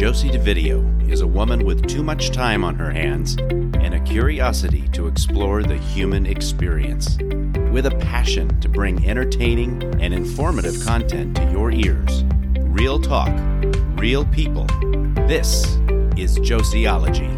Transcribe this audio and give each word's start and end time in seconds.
Josie 0.00 0.30
DeVideo 0.30 1.10
is 1.10 1.20
a 1.20 1.26
woman 1.26 1.66
with 1.66 1.86
too 1.86 2.02
much 2.02 2.30
time 2.30 2.64
on 2.64 2.74
her 2.76 2.90
hands 2.90 3.36
and 3.38 3.92
a 3.92 4.00
curiosity 4.00 4.88
to 4.94 5.06
explore 5.06 5.62
the 5.62 5.76
human 5.76 6.24
experience. 6.24 7.18
With 7.70 7.84
a 7.84 7.94
passion 8.00 8.58
to 8.62 8.68
bring 8.70 9.06
entertaining 9.06 9.82
and 10.00 10.14
informative 10.14 10.82
content 10.86 11.36
to 11.36 11.44
your 11.50 11.70
ears. 11.70 12.24
Real 12.60 12.98
talk, 12.98 13.28
real 13.98 14.24
people. 14.24 14.64
This 15.28 15.66
is 16.16 16.38
Josieology. 16.38 17.28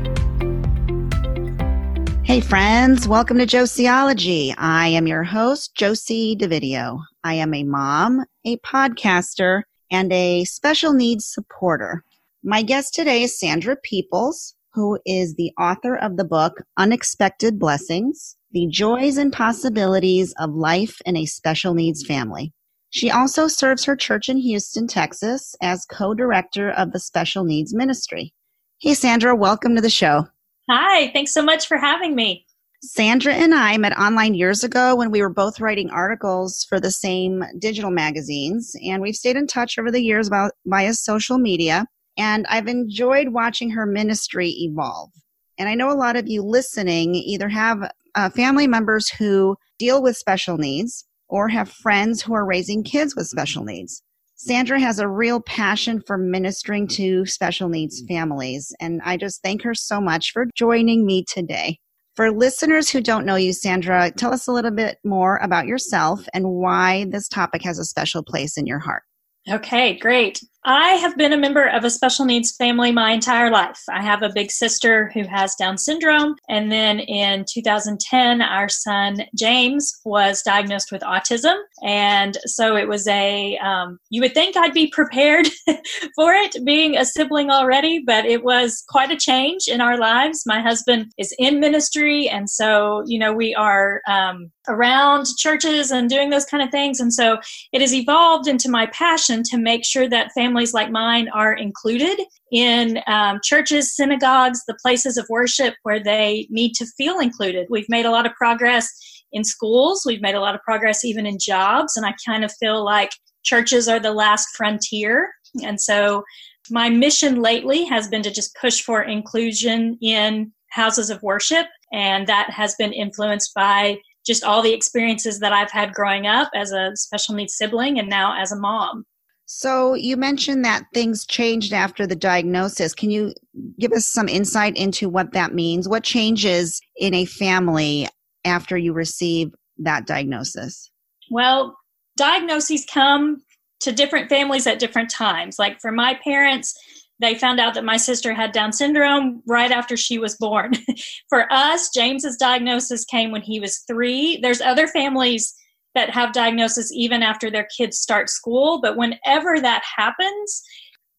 Hey, 2.25 2.39
friends, 2.39 3.09
welcome 3.09 3.39
to 3.39 3.47
Josieology. 3.47 4.55
I 4.57 4.87
am 4.87 5.09
your 5.09 5.25
host, 5.25 5.75
Josie 5.75 6.37
DeVideo. 6.37 7.01
I 7.25 7.35
am 7.35 7.55
a 7.55 7.65
mom, 7.65 8.25
a 8.45 8.57
podcaster, 8.59 9.63
and 9.91 10.13
a 10.13 10.45
special 10.45 10.93
needs 10.93 11.27
supporter. 11.27 12.05
My 12.45 12.63
guest 12.63 12.93
today 12.93 13.23
is 13.23 13.39
Sandra 13.39 13.77
Peoples, 13.77 14.57
who 14.73 14.99
is 15.07 15.37
the 15.37 15.53
author 15.61 15.95
of 15.95 16.17
the 16.17 16.25
book 16.25 16.65
Unexpected 16.77 17.57
Blessings 17.57 18.37
The 18.51 18.67
Joys 18.69 19.17
and 19.17 19.33
Possibilities 19.33 20.35
of 20.41 20.51
Life 20.51 21.01
in 21.07 21.17
a 21.17 21.25
Special 21.25 21.73
Needs 21.73 22.05
Family. 22.05 22.53
She 22.91 23.13
also 23.13 23.47
serves 23.47 23.85
her 23.85 23.95
church 23.95 24.29
in 24.29 24.39
Houston, 24.39 24.89
Texas, 24.89 25.55
as 25.63 25.85
co 25.85 26.15
director 26.15 26.69
of 26.73 26.91
the 26.91 26.99
Special 26.99 27.45
Needs 27.45 27.73
Ministry. 27.73 28.35
Hey, 28.81 28.95
Sandra, 28.95 29.37
welcome 29.37 29.77
to 29.77 29.81
the 29.81 29.89
show. 29.89 30.27
Hi, 30.69 31.13
thanks 31.13 31.33
so 31.33 31.45
much 31.45 31.69
for 31.69 31.77
having 31.77 32.17
me. 32.17 32.45
Sandra 32.83 33.35
and 33.35 33.55
I 33.55 33.79
met 33.79 33.97
online 33.97 34.35
years 34.35 34.65
ago 34.65 34.97
when 34.97 35.13
we 35.13 35.23
were 35.23 35.33
both 35.33 35.61
writing 35.61 35.91
articles 35.91 36.67
for 36.69 36.81
the 36.81 36.91
same 36.91 37.45
digital 37.61 37.93
magazines, 37.93 38.75
and 38.85 39.01
we've 39.01 39.15
stayed 39.15 39.37
in 39.37 39.47
touch 39.47 39.79
over 39.79 39.93
the 39.93 40.03
years 40.03 40.27
about, 40.27 40.55
via 40.67 40.93
social 40.95 41.39
media 41.39 41.87
and 42.17 42.47
I've 42.49 42.69
enjoyed 42.69 43.29
watching 43.29 43.71
her 43.71 43.87
ministry 43.87 44.51
evolve. 44.51 45.11
And 45.59 45.69
I 45.69 45.75
know 45.75 45.91
a 45.91 45.95
lot 45.95 46.17
of 46.17 46.29
you 46.29 46.43
listening 46.43 47.15
either 47.15 47.49
have 47.49 47.91
uh, 48.15 48.31
family 48.31 48.67
members 48.67 49.09
who 49.11 49.57
deal 49.79 50.03
with 50.03 50.17
special 50.17 50.59
needs 50.59 51.05
or 51.29 51.49
have 51.49 51.71
friends 51.71 52.23
who 52.23 52.35
are 52.35 52.45
raising 52.45 52.83
kids 52.83 53.17
with 53.17 53.27
special 53.27 53.65
needs. 53.65 54.03
Sandra 54.37 54.81
has 54.81 54.99
a 54.99 55.09
real 55.09 55.41
passion 55.41 56.03
for 56.05 56.19
ministering 56.19 56.89
to 56.89 57.25
special 57.27 57.69
needs 57.69 58.03
families, 58.09 58.75
and 58.81 59.01
I 59.05 59.17
just 59.17 59.41
thank 59.43 59.63
her 59.63 59.75
so 59.75 60.01
much 60.01 60.33
for 60.33 60.47
joining 60.57 61.07
me 61.07 61.25
today. 61.25 61.79
For 62.17 62.31
listeners 62.31 62.91
who 62.91 63.01
don't 63.01 63.25
know 63.25 63.37
you, 63.37 63.53
Sandra, 63.53 64.11
tell 64.11 64.35
us 64.35 64.47
a 64.47 64.53
little 64.53 64.73
bit 64.73 64.99
more 65.05 65.39
about 65.39 65.67
yourself 65.67 66.27
and 66.35 66.51
why 66.51 67.07
this 67.09 67.29
topic 67.29 67.63
has 67.63 67.79
a 67.79 67.85
special 67.85 68.23
place 68.23 68.59
in 68.59 68.67
your 68.67 68.81
heart. 68.81 69.05
Okay, 69.49 69.97
great. 69.99 70.43
I 70.65 70.91
have 70.91 71.17
been 71.17 71.33
a 71.33 71.37
member 71.37 71.67
of 71.67 71.83
a 71.83 71.91
special 71.91 72.25
needs 72.25 72.55
family 72.55 72.93
my 72.93 73.11
entire 73.11 73.51
life. 73.51 73.83
I 73.91 74.01
have 74.01 74.23
a 74.23 74.31
big 74.33 74.53
sister 74.53 75.11
who 75.13 75.25
has 75.25 75.57
Down 75.57 75.77
syndrome. 75.77 76.37
And 76.49 76.71
then 76.71 77.01
in 77.01 77.45
2010, 77.49 78.41
our 78.41 78.69
son 78.69 79.25
James 79.37 79.93
was 80.05 80.41
diagnosed 80.43 80.93
with 80.93 81.03
autism. 81.03 81.57
And 81.83 82.39
so 82.47 82.77
it 82.77 82.87
was 82.87 83.09
a, 83.09 83.59
um, 83.59 83.99
you 84.11 84.21
would 84.23 84.35
think 84.35 84.57
I'd 84.57 84.73
be 84.73 84.87
prepared 84.87 85.49
for 86.15 86.33
it 86.33 86.65
being 86.65 86.97
a 86.97 87.05
sibling 87.05 87.51
already, 87.51 87.99
but 87.99 88.25
it 88.25 88.45
was 88.45 88.85
quite 88.89 89.11
a 89.11 89.17
change 89.17 89.67
in 89.67 89.81
our 89.81 89.99
lives. 89.99 90.45
My 90.47 90.61
husband 90.61 91.13
is 91.19 91.35
in 91.41 91.59
ministry. 91.59 92.29
And 92.29 92.49
so, 92.49 93.03
you 93.05 93.19
know, 93.19 93.33
we 93.33 93.53
are 93.57 94.01
um, 94.07 94.53
around 94.69 95.27
churches 95.39 95.91
and 95.91 96.09
doing 96.09 96.31
those 96.31 96.45
kind 96.45 96.63
of 96.63 96.71
things. 96.71 97.01
And 97.01 97.13
so 97.13 97.39
it 97.73 97.81
has 97.81 97.93
evolved 97.93 98.47
into 98.47 98.71
my 98.71 98.87
passion 98.87 99.43
to 99.51 99.59
make 99.59 99.85
sure 99.85 100.09
that 100.09 100.31
families 100.33 100.52
families 100.53 100.75
like 100.75 100.91
mine 100.91 101.29
are 101.31 101.55
included 101.55 102.21
in 102.51 103.01
um, 103.07 103.41
churches, 103.43 103.97
synagogues, 103.97 104.61
the 104.69 104.77
places 104.83 105.17
of 105.17 105.25
worship 105.31 105.75
where 105.83 106.03
they 106.03 106.47
need 106.51 106.75
to 106.75 106.85
feel 106.99 107.21
included. 107.21 107.67
We've 107.71 107.89
made 107.89 108.05
a 108.05 108.11
lot 108.11 108.27
of 108.27 108.35
progress 108.35 108.87
in 109.33 109.45
schools, 109.45 110.03
we've 110.05 110.21
made 110.21 110.35
a 110.35 110.41
lot 110.41 110.55
of 110.55 110.61
progress 110.61 111.07
even 111.07 111.25
in 111.25 111.39
jobs, 111.41 111.97
and 111.97 112.05
I 112.05 112.13
kind 112.27 112.45
of 112.45 112.53
feel 112.61 112.85
like 112.85 113.13
churches 113.45 113.89
are 113.89 113.99
the 113.99 114.13
last 114.13 114.47
frontier. 114.55 115.31
And 115.65 115.81
so 115.81 116.23
my 116.71 116.91
mission 116.91 117.41
lately 117.41 117.85
has 117.87 118.09
been 118.09 118.23
to 118.25 118.31
just 118.31 118.55
push 118.61 118.83
for 118.83 119.03
inclusion 119.03 119.97
in 120.03 120.53
houses 120.69 121.09
of 121.09 121.23
worship, 121.23 121.67
and 121.95 122.27
that 122.27 122.51
has 122.51 122.75
been 122.75 122.93
influenced 122.93 123.55
by 123.55 123.97
just 124.27 124.45
all 124.45 124.61
the 124.61 124.75
experiences 124.75 125.39
that 125.39 125.55
I've 125.55 125.71
had 125.71 125.95
growing 125.95 126.27
up 126.27 126.51
as 126.55 126.73
a 126.73 126.95
special 126.95 127.35
needs 127.35 127.57
sibling 127.57 127.99
and 127.99 128.11
now 128.11 128.39
as 128.39 128.53
a 128.53 128.57
mom. 128.57 129.07
So 129.55 129.93
you 129.93 130.17
mentioned 130.17 130.65
that 130.65 130.87
things 130.95 131.27
changed 131.27 131.75
after 131.75 132.07
the 132.07 132.17
diagnosis. 132.17 132.95
Can 132.95 133.11
you 133.11 133.35
give 133.79 133.93
us 133.93 134.07
some 134.07 134.27
insight 134.27 134.75
into 134.79 135.11
what 135.11 135.35
that 135.35 135.53
means? 135.55 135.87
What 135.87 136.05
changes 136.05 136.81
in 136.97 137.13
a 137.13 137.27
family 137.27 138.09
after 138.47 138.79
you 138.79 138.95
receive 138.95 139.53
that 139.77 140.07
diagnosis? 140.07 140.91
Well, 141.31 141.77
diagnoses 142.17 142.87
come 142.91 143.43
to 143.81 143.93
different 143.93 144.31
families 144.31 144.67
at 144.67 144.79
different 144.79 145.11
times. 145.11 145.59
Like 145.59 145.83
for 145.83 145.93
my 145.93 146.19
parents, 146.25 146.75
they 147.21 147.35
found 147.35 147.61
out 147.61 147.75
that 147.75 147.85
my 147.85 147.99
sister 147.99 148.33
had 148.33 148.53
Down 148.53 148.73
syndrome 148.73 149.43
right 149.47 149.71
after 149.71 149.99
she 149.99 150.19
was 150.19 150.35
born. 150.35 150.73
for 151.29 151.53
us, 151.53 151.91
James's 151.91 152.39
diagnosis 152.39 153.05
came 153.05 153.31
when 153.31 153.43
he 153.43 153.61
was 153.61 153.85
three. 153.87 154.39
There's 154.41 154.63
other 154.63 154.87
families 154.87 155.55
that 155.95 156.11
have 156.11 156.33
diagnosis 156.33 156.93
even 156.93 157.23
after 157.23 157.51
their 157.51 157.67
kids 157.77 157.99
start 157.99 158.31
school. 158.31 158.81
But 158.81 158.97
whenever 158.97 159.61
that 159.61 159.83
happens, 159.97 160.63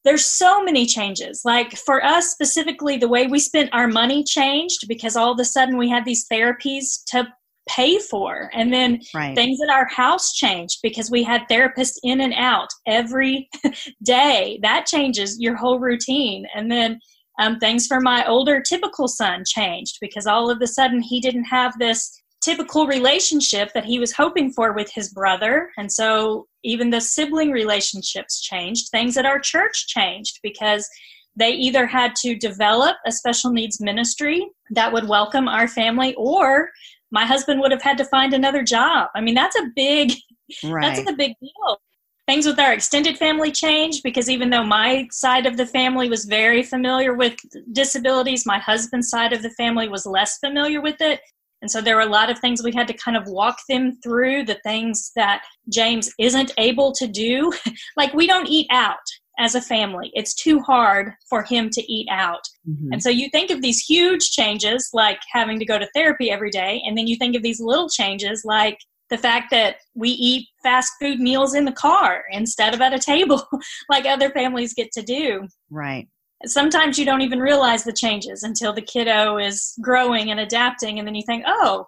there's 0.03 0.25
so 0.25 0.63
many 0.63 0.85
changes. 0.85 1.41
Like 1.45 1.75
for 1.77 2.03
us 2.03 2.29
specifically, 2.29 2.97
the 2.97 3.07
way 3.07 3.27
we 3.27 3.39
spent 3.39 3.69
our 3.73 3.87
money 3.87 4.23
changed 4.23 4.87
because 4.87 5.15
all 5.15 5.31
of 5.31 5.39
a 5.39 5.45
sudden 5.45 5.77
we 5.77 5.89
had 5.89 6.05
these 6.05 6.27
therapies 6.27 7.03
to 7.07 7.27
pay 7.69 7.97
for. 7.97 8.49
And 8.53 8.73
then 8.73 8.99
right. 9.15 9.35
things 9.35 9.59
at 9.61 9.69
our 9.69 9.87
house 9.87 10.33
changed 10.33 10.79
because 10.83 11.09
we 11.09 11.23
had 11.23 11.47
therapists 11.49 11.97
in 12.03 12.19
and 12.21 12.33
out 12.33 12.67
every 12.85 13.49
day. 14.03 14.59
That 14.61 14.85
changes 14.85 15.39
your 15.39 15.55
whole 15.55 15.79
routine. 15.79 16.45
And 16.53 16.69
then 16.69 16.99
um, 17.39 17.59
things 17.59 17.87
for 17.87 17.99
my 17.99 18.25
older 18.25 18.61
typical 18.61 19.07
son 19.07 19.43
changed 19.47 19.97
because 20.01 20.27
all 20.27 20.49
of 20.49 20.61
a 20.61 20.67
sudden 20.67 21.01
he 21.01 21.19
didn't 21.19 21.45
have 21.45 21.77
this 21.79 22.21
typical 22.43 22.87
relationship 22.87 23.71
that 23.73 23.85
he 23.85 23.99
was 23.99 24.11
hoping 24.11 24.51
for 24.51 24.73
with 24.73 24.91
his 24.93 25.09
brother. 25.09 25.69
And 25.77 25.91
so 25.91 26.47
even 26.63 26.89
the 26.89 27.01
sibling 27.01 27.51
relationships 27.51 28.41
changed. 28.41 28.89
Things 28.89 29.17
at 29.17 29.25
our 29.25 29.39
church 29.39 29.87
changed 29.87 30.39
because 30.43 30.87
they 31.35 31.51
either 31.51 31.85
had 31.85 32.15
to 32.17 32.35
develop 32.35 32.97
a 33.05 33.11
special 33.11 33.51
needs 33.51 33.81
ministry 33.81 34.47
that 34.71 34.93
would 34.93 35.07
welcome 35.07 35.47
our 35.47 35.67
family 35.67 36.13
or 36.15 36.69
my 37.11 37.25
husband 37.25 37.59
would 37.61 37.71
have 37.71 37.81
had 37.81 37.97
to 37.97 38.05
find 38.05 38.33
another 38.33 38.63
job. 38.63 39.09
I 39.15 39.21
mean, 39.21 39.35
that's 39.35 39.55
a 39.55 39.69
big 39.75 40.13
right. 40.63 40.95
that's 40.95 41.09
a 41.09 41.13
big 41.13 41.33
deal. 41.39 41.79
Things 42.27 42.45
with 42.45 42.59
our 42.59 42.73
extended 42.73 43.17
family 43.17 43.51
changed 43.51 44.01
because 44.01 44.29
even 44.29 44.49
though 44.49 44.63
my 44.63 45.07
side 45.11 45.45
of 45.45 45.57
the 45.57 45.65
family 45.65 46.09
was 46.09 46.25
very 46.25 46.63
familiar 46.63 47.13
with 47.13 47.35
disabilities, 47.73 48.45
my 48.45 48.59
husband's 48.59 49.09
side 49.09 49.33
of 49.33 49.41
the 49.41 49.49
family 49.51 49.89
was 49.89 50.05
less 50.05 50.37
familiar 50.37 50.81
with 50.81 51.01
it. 51.01 51.19
And 51.63 51.71
so 51.71 51.79
there 51.79 51.95
were 51.95 52.01
a 52.01 52.07
lot 52.07 52.29
of 52.29 52.37
things 52.39 52.61
we 52.61 52.73
had 52.73 52.89
to 52.89 52.93
kind 52.93 53.15
of 53.15 53.23
walk 53.25 53.57
them 53.69 53.97
through, 54.03 54.43
the 54.43 54.59
things 54.65 55.13
that 55.15 55.43
James 55.69 56.11
isn't 56.19 56.51
able 56.57 56.91
to 56.91 57.07
do. 57.07 57.53
like 57.97 58.13
we 58.13 58.27
don't 58.27 58.49
eat 58.49 58.67
out 58.69 58.97
as 59.39 59.55
a 59.55 59.61
family. 59.61 60.11
It's 60.13 60.33
too 60.33 60.59
hard 60.59 61.13
for 61.29 61.41
him 61.41 61.69
to 61.69 61.81
eat 61.89 62.09
out. 62.11 62.43
Mm-hmm. 62.69 62.91
And 62.91 63.01
so 63.01 63.09
you 63.09 63.29
think 63.29 63.49
of 63.49 63.61
these 63.61 63.79
huge 63.79 64.31
changes 64.31 64.89
like 64.91 65.19
having 65.31 65.57
to 65.57 65.65
go 65.65 65.79
to 65.79 65.87
therapy 65.95 66.29
every 66.29 66.51
day, 66.51 66.81
and 66.85 66.97
then 66.97 67.07
you 67.07 67.15
think 67.15 67.33
of 67.33 67.43
these 67.43 67.61
little 67.61 67.87
changes 67.87 68.43
like 68.43 68.77
the 69.09 69.17
fact 69.17 69.49
that 69.51 69.77
we 69.95 70.09
eat 70.09 70.49
fast 70.63 70.91
food 70.99 71.21
meals 71.21 71.55
in 71.55 71.63
the 71.63 71.71
car 71.71 72.23
instead 72.31 72.73
of 72.73 72.81
at 72.81 72.93
a 72.93 72.99
table 72.99 73.47
like 73.89 74.05
other 74.05 74.31
families 74.31 74.73
get 74.73 74.91
to 74.91 75.01
do. 75.01 75.47
Right 75.69 76.09
sometimes 76.45 76.97
you 76.99 77.05
don't 77.05 77.21
even 77.21 77.39
realize 77.39 77.83
the 77.83 77.93
changes 77.93 78.43
until 78.43 78.73
the 78.73 78.81
kiddo 78.81 79.37
is 79.37 79.73
growing 79.81 80.31
and 80.31 80.39
adapting 80.39 80.99
and 80.99 81.07
then 81.07 81.15
you 81.15 81.23
think 81.25 81.43
oh 81.47 81.87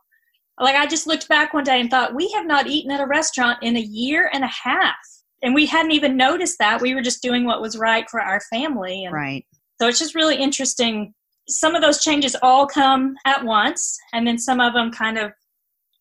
like 0.59 0.75
i 0.75 0.85
just 0.85 1.07
looked 1.07 1.27
back 1.27 1.53
one 1.53 1.63
day 1.63 1.79
and 1.79 1.89
thought 1.89 2.15
we 2.15 2.31
have 2.31 2.45
not 2.45 2.67
eaten 2.67 2.91
at 2.91 3.01
a 3.01 3.07
restaurant 3.07 3.59
in 3.61 3.75
a 3.75 3.81
year 3.81 4.29
and 4.33 4.43
a 4.43 4.47
half. 4.47 4.95
And 5.41 5.53
we 5.53 5.65
hadn't 5.65 5.91
even 5.91 6.17
noticed 6.17 6.57
that. 6.59 6.81
We 6.81 6.95
were 6.95 7.01
just 7.01 7.21
doing 7.21 7.45
what 7.45 7.61
was 7.61 7.77
right 7.77 8.09
for 8.09 8.21
our 8.21 8.41
family. 8.49 9.05
And 9.05 9.13
right. 9.13 9.45
so 9.79 9.87
it's 9.87 9.99
just 9.99 10.15
really 10.15 10.37
interesting. 10.37 11.13
Some 11.47 11.75
of 11.75 11.81
those 11.81 12.03
changes 12.03 12.35
all 12.41 12.65
come 12.65 13.15
at 13.25 13.43
once 13.43 13.97
and 14.13 14.25
then 14.25 14.39
some 14.39 14.59
of 14.59 14.73
them 14.73 14.91
kind 14.91 15.17
of 15.17 15.31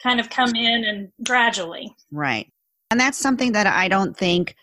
kind 0.03 0.21
of 0.21 0.31
come 0.31 0.55
in 0.55 0.85
and 0.85 1.11
gradually. 1.27 1.95
Right. 2.11 2.51
And 2.91 3.01
that's 3.01 3.19
something 3.19 3.53
that 3.53 3.67
i 3.67 3.89
don't 3.89 4.17
think 4.17 4.55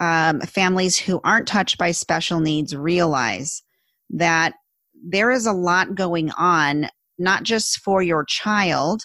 um, 0.00 0.40
families 0.40 0.96
who 0.96 1.20
aren't 1.24 1.48
touched 1.48 1.78
by 1.78 1.90
special 1.90 2.40
needs 2.40 2.74
realize 2.74 3.62
that 4.10 4.54
there 4.94 5.30
is 5.30 5.46
a 5.46 5.52
lot 5.52 5.94
going 5.94 6.30
on, 6.32 6.88
not 7.18 7.42
just 7.42 7.80
for 7.80 8.02
your 8.02 8.24
child, 8.24 9.02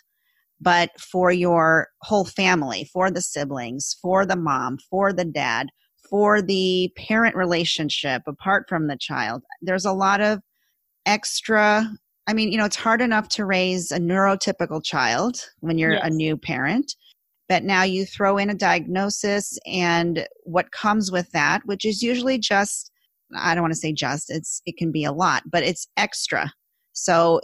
but 0.61 0.91
for 0.99 1.31
your 1.31 1.87
whole 2.01 2.25
family, 2.25 2.89
for 2.91 3.11
the 3.11 3.21
siblings, 3.21 3.95
for 4.01 4.25
the 4.25 4.35
mom, 4.35 4.77
for 4.89 5.11
the 5.11 5.25
dad, 5.25 5.67
for 6.09 6.41
the 6.41 6.91
parent 6.95 7.35
relationship 7.35 8.21
apart 8.27 8.65
from 8.69 8.87
the 8.87 8.97
child. 8.97 9.43
There's 9.61 9.85
a 9.85 9.93
lot 9.93 10.21
of 10.21 10.39
extra 11.05 11.89
I 12.25 12.33
mean, 12.33 12.51
you 12.51 12.57
know, 12.57 12.65
it's 12.65 12.75
hard 12.75 13.01
enough 13.01 13.27
to 13.29 13.45
raise 13.45 13.91
a 13.91 13.99
neurotypical 13.99 14.83
child 14.83 15.37
when 15.59 15.77
you're 15.77 15.93
yes. 15.93 16.01
a 16.05 16.09
new 16.09 16.37
parent, 16.37 16.95
but 17.49 17.63
now 17.63 17.83
you 17.83 18.05
throw 18.05 18.37
in 18.37 18.49
a 18.49 18.55
diagnosis 18.55 19.57
and 19.65 20.27
what 20.43 20.71
comes 20.71 21.11
with 21.11 21.29
that, 21.31 21.61
which 21.65 21.85
is 21.85 22.01
usually 22.01 22.37
just 22.37 22.91
I 23.35 23.55
don't 23.55 23.63
want 23.63 23.73
to 23.73 23.79
say 23.79 23.93
just, 23.93 24.29
it's 24.29 24.61
it 24.65 24.77
can 24.77 24.91
be 24.91 25.03
a 25.03 25.11
lot, 25.11 25.43
but 25.49 25.63
it's 25.63 25.87
extra. 25.97 26.53
So 26.93 27.41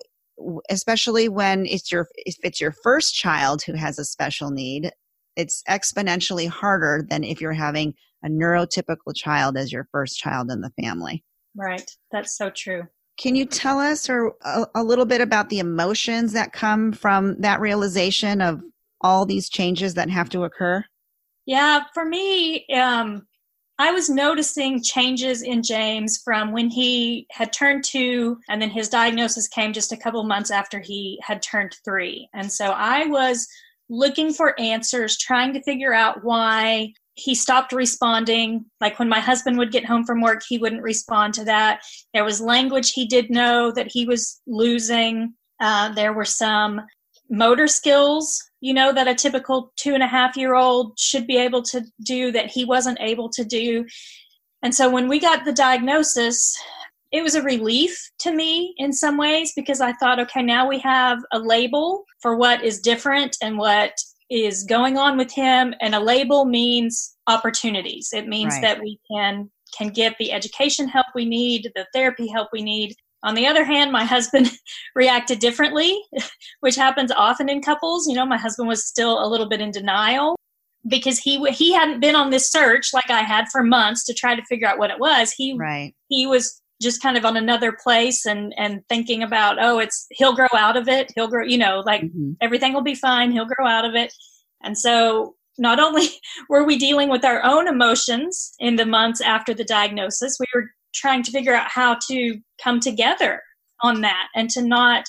especially 0.69 1.27
when 1.27 1.65
it's 1.65 1.91
your 1.91 2.07
if 2.15 2.35
it's 2.43 2.61
your 2.61 2.71
first 2.83 3.13
child 3.13 3.61
who 3.63 3.73
has 3.73 3.99
a 3.99 4.05
special 4.05 4.51
need, 4.51 4.91
it's 5.35 5.63
exponentially 5.69 6.47
harder 6.47 7.05
than 7.09 7.23
if 7.23 7.41
you're 7.41 7.53
having 7.53 7.93
a 8.23 8.27
neurotypical 8.27 9.15
child 9.15 9.57
as 9.57 9.71
your 9.71 9.87
first 9.91 10.17
child 10.17 10.51
in 10.51 10.61
the 10.61 10.71
family. 10.81 11.23
Right. 11.55 11.89
That's 12.11 12.37
so 12.37 12.49
true. 12.49 12.83
Can 13.17 13.35
you 13.35 13.45
tell 13.45 13.79
us 13.79 14.09
or 14.09 14.33
a, 14.43 14.65
a, 14.75 14.83
little 14.83 15.05
bit 15.05 15.19
about 15.19 15.49
the 15.49 15.59
emotions 15.59 16.31
that 16.33 16.53
come 16.53 16.93
from 16.93 17.39
that 17.41 17.59
realization 17.59 18.41
of 18.41 18.61
all 19.01 19.25
these 19.25 19.49
changes 19.49 19.93
that 19.95 20.09
have 20.09 20.29
to 20.29 20.43
occur? 20.43 20.83
Yeah, 21.45 21.83
for 21.93 22.05
me, 22.05 22.67
um, 22.67 23.25
I 23.79 23.91
was 23.91 24.09
noticing 24.09 24.83
changes 24.83 25.41
in 25.41 25.63
James 25.63 26.21
from 26.23 26.51
when 26.51 26.69
he 26.69 27.25
had 27.31 27.53
turned 27.53 27.85
two, 27.85 28.37
and 28.49 28.61
then 28.61 28.69
his 28.69 28.89
diagnosis 28.89 29.47
came 29.47 29.71
just 29.71 29.93
a 29.93 29.97
couple 29.97 30.21
months 30.23 30.51
after 30.51 30.79
he 30.79 31.17
had 31.23 31.41
turned 31.41 31.77
three. 31.85 32.29
And 32.33 32.51
so 32.51 32.71
I 32.71 33.05
was 33.05 33.47
looking 33.89 34.33
for 34.33 34.59
answers, 34.59 35.17
trying 35.17 35.53
to 35.53 35.63
figure 35.63 35.93
out 35.93 36.23
why 36.25 36.93
he 37.15 37.33
stopped 37.33 37.71
responding. 37.71 38.65
Like 38.81 38.99
when 38.99 39.09
my 39.09 39.19
husband 39.19 39.57
would 39.57 39.71
get 39.71 39.85
home 39.85 40.05
from 40.05 40.21
work, 40.21 40.41
he 40.47 40.57
wouldn't 40.57 40.83
respond 40.83 41.33
to 41.35 41.45
that. 41.45 41.81
There 42.13 42.25
was 42.25 42.41
language 42.41 42.91
he 42.91 43.07
did 43.07 43.29
know 43.29 43.71
that 43.71 43.91
he 43.91 44.05
was 44.05 44.41
losing. 44.45 45.33
Uh, 45.61 45.93
there 45.93 46.13
were 46.13 46.25
some 46.25 46.81
motor 47.29 47.67
skills, 47.67 48.41
you 48.61 48.73
know, 48.73 48.91
that 48.93 49.07
a 49.07 49.15
typical 49.15 49.71
two 49.77 49.93
and 49.93 50.03
a 50.03 50.07
half 50.07 50.35
year 50.35 50.55
old 50.55 50.97
should 50.99 51.25
be 51.27 51.37
able 51.37 51.61
to 51.63 51.81
do 52.03 52.31
that 52.31 52.51
he 52.51 52.65
wasn't 52.65 52.99
able 52.99 53.29
to 53.29 53.43
do. 53.43 53.85
And 54.61 54.73
so 54.75 54.89
when 54.89 55.07
we 55.07 55.19
got 55.19 55.45
the 55.45 55.53
diagnosis, 55.53 56.55
it 57.11 57.23
was 57.23 57.35
a 57.35 57.41
relief 57.41 57.97
to 58.19 58.33
me 58.33 58.75
in 58.77 58.93
some 58.93 59.17
ways 59.17 59.53
because 59.55 59.81
I 59.81 59.93
thought, 59.93 60.19
okay, 60.19 60.43
now 60.43 60.67
we 60.67 60.79
have 60.79 61.19
a 61.31 61.39
label 61.39 62.03
for 62.21 62.35
what 62.35 62.63
is 62.63 62.79
different 62.79 63.37
and 63.41 63.57
what 63.57 63.93
is 64.29 64.63
going 64.63 64.97
on 64.97 65.17
with 65.17 65.31
him 65.31 65.73
and 65.81 65.95
a 65.95 65.99
label 65.99 66.45
means 66.45 67.17
opportunities 67.27 68.09
it 68.13 68.27
means 68.27 68.53
right. 68.53 68.61
that 68.61 68.79
we 68.79 68.99
can 69.11 69.49
can 69.75 69.89
get 69.89 70.15
the 70.19 70.31
education 70.31 70.87
help 70.87 71.07
we 71.15 71.25
need 71.25 71.71
the 71.75 71.85
therapy 71.93 72.27
help 72.27 72.47
we 72.53 72.61
need 72.61 72.95
on 73.23 73.35
the 73.35 73.47
other 73.47 73.63
hand 73.63 73.91
my 73.91 74.03
husband 74.03 74.51
reacted 74.95 75.39
differently 75.39 76.01
which 76.61 76.75
happens 76.75 77.11
often 77.11 77.49
in 77.49 77.61
couples. 77.61 78.07
You 78.07 78.15
know 78.15 78.25
my 78.25 78.37
husband 78.37 78.67
was 78.67 78.85
still 78.85 79.23
a 79.23 79.27
little 79.27 79.47
bit 79.47 79.61
in 79.61 79.71
denial 79.71 80.35
because 80.87 81.19
he 81.19 81.43
he 81.51 81.73
hadn't 81.73 81.99
been 81.99 82.15
on 82.15 82.29
this 82.29 82.51
search 82.51 82.93
like 82.93 83.09
I 83.09 83.21
had 83.21 83.47
for 83.51 83.63
months 83.63 84.05
to 84.05 84.13
try 84.13 84.35
to 84.35 84.45
figure 84.45 84.67
out 84.67 84.79
what 84.79 84.91
it 84.91 84.99
was. 84.99 85.31
He 85.31 85.55
right. 85.57 85.93
he 86.07 86.25
was 86.25 86.61
just 86.81 87.01
kind 87.01 87.17
of 87.17 87.25
on 87.25 87.37
another 87.37 87.73
place 87.83 88.25
and 88.25 88.53
and 88.57 88.81
thinking 88.87 89.23
about 89.23 89.57
oh 89.59 89.79
it's 89.79 90.07
he'll 90.11 90.35
grow 90.35 90.47
out 90.55 90.77
of 90.77 90.87
it. 90.87 91.11
He'll 91.15 91.27
grow 91.27 91.43
you 91.43 91.57
know 91.57 91.83
like 91.85 92.03
mm-hmm. 92.03 92.31
everything 92.41 92.73
will 92.73 92.81
be 92.81 92.95
fine. 92.95 93.31
He'll 93.31 93.45
grow 93.45 93.67
out 93.67 93.85
of 93.85 93.95
it. 93.95 94.13
And 94.63 94.77
so 94.77 95.35
not 95.57 95.79
only 95.79 96.07
were 96.49 96.63
we 96.63 96.77
dealing 96.77 97.09
with 97.09 97.25
our 97.25 97.43
own 97.43 97.67
emotions 97.67 98.53
in 98.59 98.75
the 98.77 98.85
months 98.85 99.21
after 99.21 99.53
the 99.53 99.65
diagnosis 99.65 100.37
we 100.39 100.45
were 100.55 100.71
trying 100.99 101.23
to 101.23 101.31
figure 101.31 101.55
out 101.55 101.69
how 101.69 101.97
to 102.09 102.39
come 102.63 102.79
together 102.79 103.41
on 103.81 104.01
that 104.01 104.27
and 104.35 104.49
to 104.51 104.61
not 104.61 105.05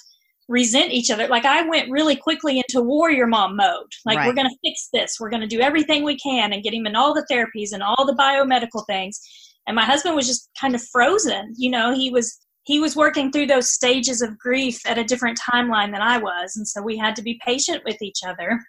resent 0.49 0.91
each 0.93 1.11
other. 1.11 1.29
Like 1.29 1.45
i 1.45 1.67
went 1.69 1.91
really 1.91 2.17
quickly 2.17 2.59
into 2.59 2.81
warrior 2.81 3.27
mom 3.27 3.57
mode. 3.57 3.93
Like 4.05 4.19
right. 4.19 4.27
we're 4.27 4.35
going 4.35 4.49
to 4.49 4.59
fix 4.65 4.89
this. 4.93 5.17
We're 5.21 5.31
going 5.31 5.43
to 5.43 5.47
do 5.47 5.61
everything 5.61 6.05
we 6.05 6.19
can 6.19 6.53
and 6.53 6.63
get 6.63 6.75
him 6.75 6.87
in 6.87 6.97
all 6.97 7.15
the 7.15 7.27
therapies 7.31 7.73
and 7.73 7.83
all 7.83 8.07
the 8.07 8.17
biomedical 8.19 8.85
things. 8.87 9.21
And 9.67 9.77
my 9.77 9.85
husband 9.85 10.17
was 10.17 10.27
just 10.27 10.51
kind 10.61 10.75
of 10.75 10.83
frozen 10.83 11.55
you 11.57 11.71
know? 11.71 11.95
He 11.95 12.11
was 12.11 12.39
he 12.65 12.79
was 12.79 12.95
working 12.95 13.33
through 13.33 13.47
those 13.47 13.73
stages 13.73 14.23
of 14.23 14.39
grief 14.39 14.81
at 14.87 14.99
a 14.99 15.05
different 15.05 15.39
timeline 15.39 15.93
than 15.93 16.03
i 16.03 16.19
was. 16.19 16.57
And 16.57 16.67
so 16.67 16.83
we 16.83 16.97
had 16.97 17.17
to 17.17 17.23
be 17.23 17.41
patient 17.45 17.83
with 17.85 18.01
each 18.03 18.21
other. 18.27 18.61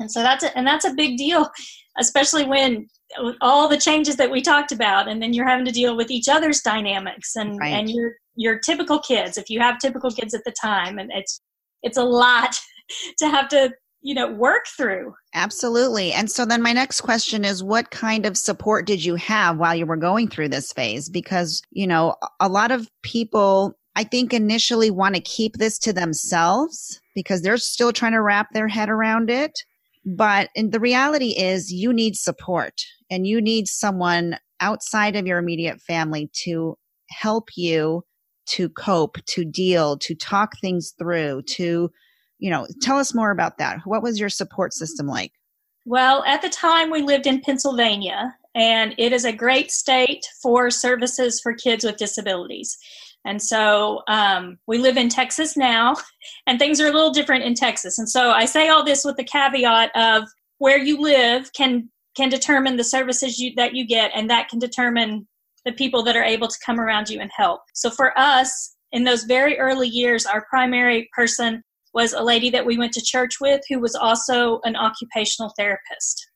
And 0.00 0.10
so 0.10 0.22
that's 0.22 0.42
a, 0.42 0.56
and 0.58 0.66
that's 0.66 0.84
a 0.84 0.94
big 0.94 1.16
deal 1.16 1.48
especially 1.98 2.44
when 2.44 2.86
all 3.40 3.68
the 3.68 3.76
changes 3.76 4.16
that 4.16 4.30
we 4.30 4.40
talked 4.40 4.72
about 4.72 5.08
and 5.08 5.22
then 5.22 5.32
you're 5.32 5.48
having 5.48 5.64
to 5.64 5.72
deal 5.72 5.96
with 5.96 6.10
each 6.10 6.28
other's 6.28 6.60
dynamics 6.60 7.36
and 7.36 7.58
right. 7.58 7.68
and 7.68 7.90
your 7.90 8.12
your 8.36 8.58
typical 8.58 8.98
kids 8.98 9.38
if 9.38 9.48
you 9.48 9.60
have 9.60 9.78
typical 9.78 10.10
kids 10.10 10.34
at 10.34 10.44
the 10.44 10.54
time 10.60 10.98
and 10.98 11.10
it's 11.12 11.40
it's 11.82 11.96
a 11.96 12.02
lot 12.02 12.56
to 13.18 13.28
have 13.28 13.48
to 13.48 13.72
you 14.04 14.14
know 14.14 14.30
work 14.30 14.66
through. 14.76 15.14
Absolutely. 15.32 16.12
And 16.12 16.30
so 16.30 16.44
then 16.44 16.62
my 16.62 16.72
next 16.72 17.00
question 17.00 17.44
is 17.44 17.64
what 17.64 17.90
kind 17.90 18.26
of 18.26 18.36
support 18.36 18.86
did 18.86 19.04
you 19.04 19.16
have 19.16 19.56
while 19.56 19.74
you 19.74 19.86
were 19.86 19.96
going 19.96 20.28
through 20.28 20.50
this 20.50 20.72
phase? 20.72 21.08
Because 21.08 21.62
you 21.72 21.86
know 21.86 22.14
a 22.38 22.48
lot 22.48 22.70
of 22.70 22.88
people 23.02 23.76
i 23.96 24.04
think 24.04 24.34
initially 24.34 24.90
want 24.90 25.14
to 25.14 25.20
keep 25.20 25.54
this 25.54 25.78
to 25.78 25.92
themselves 25.92 27.00
because 27.14 27.42
they're 27.42 27.56
still 27.56 27.92
trying 27.92 28.12
to 28.12 28.20
wrap 28.20 28.48
their 28.52 28.68
head 28.68 28.90
around 28.90 29.30
it. 29.30 29.58
But 30.04 30.50
the 30.54 30.80
reality 30.80 31.30
is 31.30 31.72
you 31.72 31.92
need 31.92 32.14
support 32.16 32.82
and 33.14 33.26
you 33.26 33.40
need 33.40 33.68
someone 33.68 34.38
outside 34.60 35.16
of 35.16 35.26
your 35.26 35.38
immediate 35.38 35.80
family 35.80 36.30
to 36.32 36.76
help 37.10 37.50
you 37.56 38.02
to 38.46 38.68
cope 38.68 39.16
to 39.26 39.44
deal 39.44 39.96
to 39.96 40.14
talk 40.14 40.52
things 40.60 40.94
through 40.98 41.42
to 41.42 41.90
you 42.38 42.50
know, 42.50 42.66
tell 42.82 42.98
us 42.98 43.14
more 43.14 43.30
about 43.30 43.56
that. 43.56 43.78
What 43.84 44.02
was 44.02 44.20
your 44.20 44.28
support 44.28 44.74
system 44.74 45.06
like? 45.06 45.32
Well, 45.86 46.22
at 46.24 46.42
the 46.42 46.48
time 46.48 46.90
we 46.90 47.02
lived 47.02 47.26
in 47.26 47.40
Pennsylvania, 47.40 48.36
and 48.54 48.94
it 48.98 49.12
is 49.12 49.24
a 49.24 49.32
great 49.32 49.70
state 49.70 50.26
for 50.42 50.70
services 50.70 51.40
for 51.40 51.54
kids 51.54 51.84
with 51.84 51.96
disabilities. 51.96 52.76
And 53.24 53.40
so 53.40 54.02
um, 54.08 54.58
we 54.66 54.76
live 54.76 54.98
in 54.98 55.08
Texas 55.08 55.56
now, 55.56 55.94
and 56.46 56.58
things 56.58 56.80
are 56.80 56.86
a 56.86 56.92
little 56.92 57.12
different 57.12 57.44
in 57.44 57.54
Texas. 57.54 57.98
And 57.98 58.08
so 58.08 58.30
I 58.30 58.44
say 58.44 58.68
all 58.68 58.84
this 58.84 59.04
with 59.04 59.16
the 59.16 59.24
caveat 59.24 59.90
of 59.96 60.24
where 60.58 60.78
you 60.78 61.00
live 61.00 61.52
can 61.54 61.88
can 62.16 62.28
determine 62.28 62.76
the 62.76 62.84
services 62.84 63.38
you, 63.38 63.52
that 63.56 63.74
you 63.74 63.86
get, 63.86 64.10
and 64.14 64.30
that 64.30 64.48
can 64.48 64.58
determine 64.58 65.26
the 65.64 65.72
people 65.72 66.02
that 66.02 66.16
are 66.16 66.24
able 66.24 66.48
to 66.48 66.58
come 66.64 66.78
around 66.78 67.08
you 67.08 67.20
and 67.20 67.30
help. 67.34 67.62
So 67.74 67.90
for 67.90 68.16
us, 68.18 68.76
in 68.92 69.04
those 69.04 69.24
very 69.24 69.58
early 69.58 69.88
years, 69.88 70.26
our 70.26 70.44
primary 70.48 71.08
person 71.14 71.62
was 71.94 72.12
a 72.12 72.22
lady 72.22 72.50
that 72.50 72.66
we 72.66 72.78
went 72.78 72.92
to 72.92 73.02
church 73.02 73.40
with 73.40 73.60
who 73.68 73.80
was 73.80 73.94
also 73.94 74.60
an 74.64 74.76
occupational 74.76 75.52
therapist. 75.56 76.28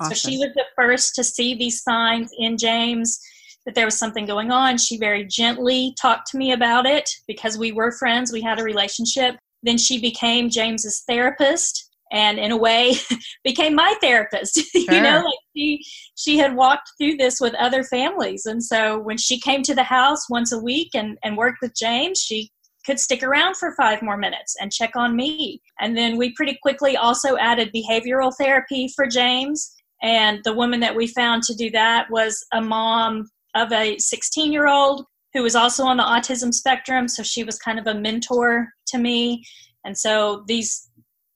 Awesome. 0.00 0.14
So 0.14 0.30
she 0.30 0.38
was 0.38 0.50
the 0.54 0.64
first 0.76 1.14
to 1.16 1.24
see 1.24 1.54
these 1.54 1.82
signs 1.82 2.30
in 2.38 2.56
James 2.56 3.20
that 3.64 3.74
there 3.74 3.86
was 3.86 3.98
something 3.98 4.26
going 4.26 4.50
on. 4.50 4.78
She 4.78 4.98
very 4.98 5.24
gently 5.24 5.94
talked 6.00 6.30
to 6.30 6.36
me 6.36 6.52
about 6.52 6.86
it 6.86 7.08
because 7.26 7.56
we 7.56 7.72
were 7.72 7.92
friends, 7.92 8.32
we 8.32 8.42
had 8.42 8.60
a 8.60 8.64
relationship. 8.64 9.36
Then 9.62 9.78
she 9.78 10.00
became 10.00 10.50
James's 10.50 11.02
therapist 11.08 11.90
and 12.14 12.38
in 12.38 12.52
a 12.52 12.56
way 12.56 12.94
became 13.44 13.74
my 13.74 13.94
therapist. 14.00 14.54
Sure. 14.54 14.64
you 14.94 15.00
know, 15.02 15.22
like 15.24 15.38
she 15.54 15.84
she 16.14 16.38
had 16.38 16.54
walked 16.54 16.92
through 16.96 17.16
this 17.16 17.40
with 17.40 17.54
other 17.54 17.82
families. 17.82 18.46
And 18.46 18.62
so 18.62 18.98
when 19.00 19.18
she 19.18 19.38
came 19.38 19.62
to 19.64 19.74
the 19.74 19.82
house 19.82 20.30
once 20.30 20.52
a 20.52 20.58
week 20.58 20.90
and, 20.94 21.18
and 21.24 21.36
worked 21.36 21.58
with 21.60 21.74
James, 21.76 22.20
she 22.20 22.50
could 22.86 23.00
stick 23.00 23.22
around 23.22 23.56
for 23.56 23.74
five 23.74 24.00
more 24.00 24.16
minutes 24.16 24.54
and 24.60 24.72
check 24.72 24.94
on 24.94 25.16
me. 25.16 25.60
And 25.80 25.96
then 25.96 26.16
we 26.16 26.32
pretty 26.34 26.56
quickly 26.62 26.96
also 26.96 27.36
added 27.36 27.74
behavioral 27.74 28.32
therapy 28.38 28.88
for 28.94 29.06
James. 29.06 29.74
And 30.02 30.40
the 30.44 30.54
woman 30.54 30.80
that 30.80 30.94
we 30.94 31.06
found 31.08 31.42
to 31.44 31.54
do 31.54 31.70
that 31.70 32.06
was 32.10 32.44
a 32.52 32.60
mom 32.60 33.28
of 33.56 33.72
a 33.72 33.98
16 33.98 34.52
year 34.52 34.68
old 34.68 35.04
who 35.32 35.42
was 35.42 35.56
also 35.56 35.84
on 35.84 35.96
the 35.96 36.04
autism 36.04 36.52
spectrum. 36.52 37.08
So 37.08 37.24
she 37.24 37.42
was 37.42 37.58
kind 37.58 37.80
of 37.80 37.86
a 37.88 37.94
mentor 37.94 38.68
to 38.88 38.98
me. 38.98 39.44
And 39.84 39.96
so 39.98 40.44
these 40.46 40.90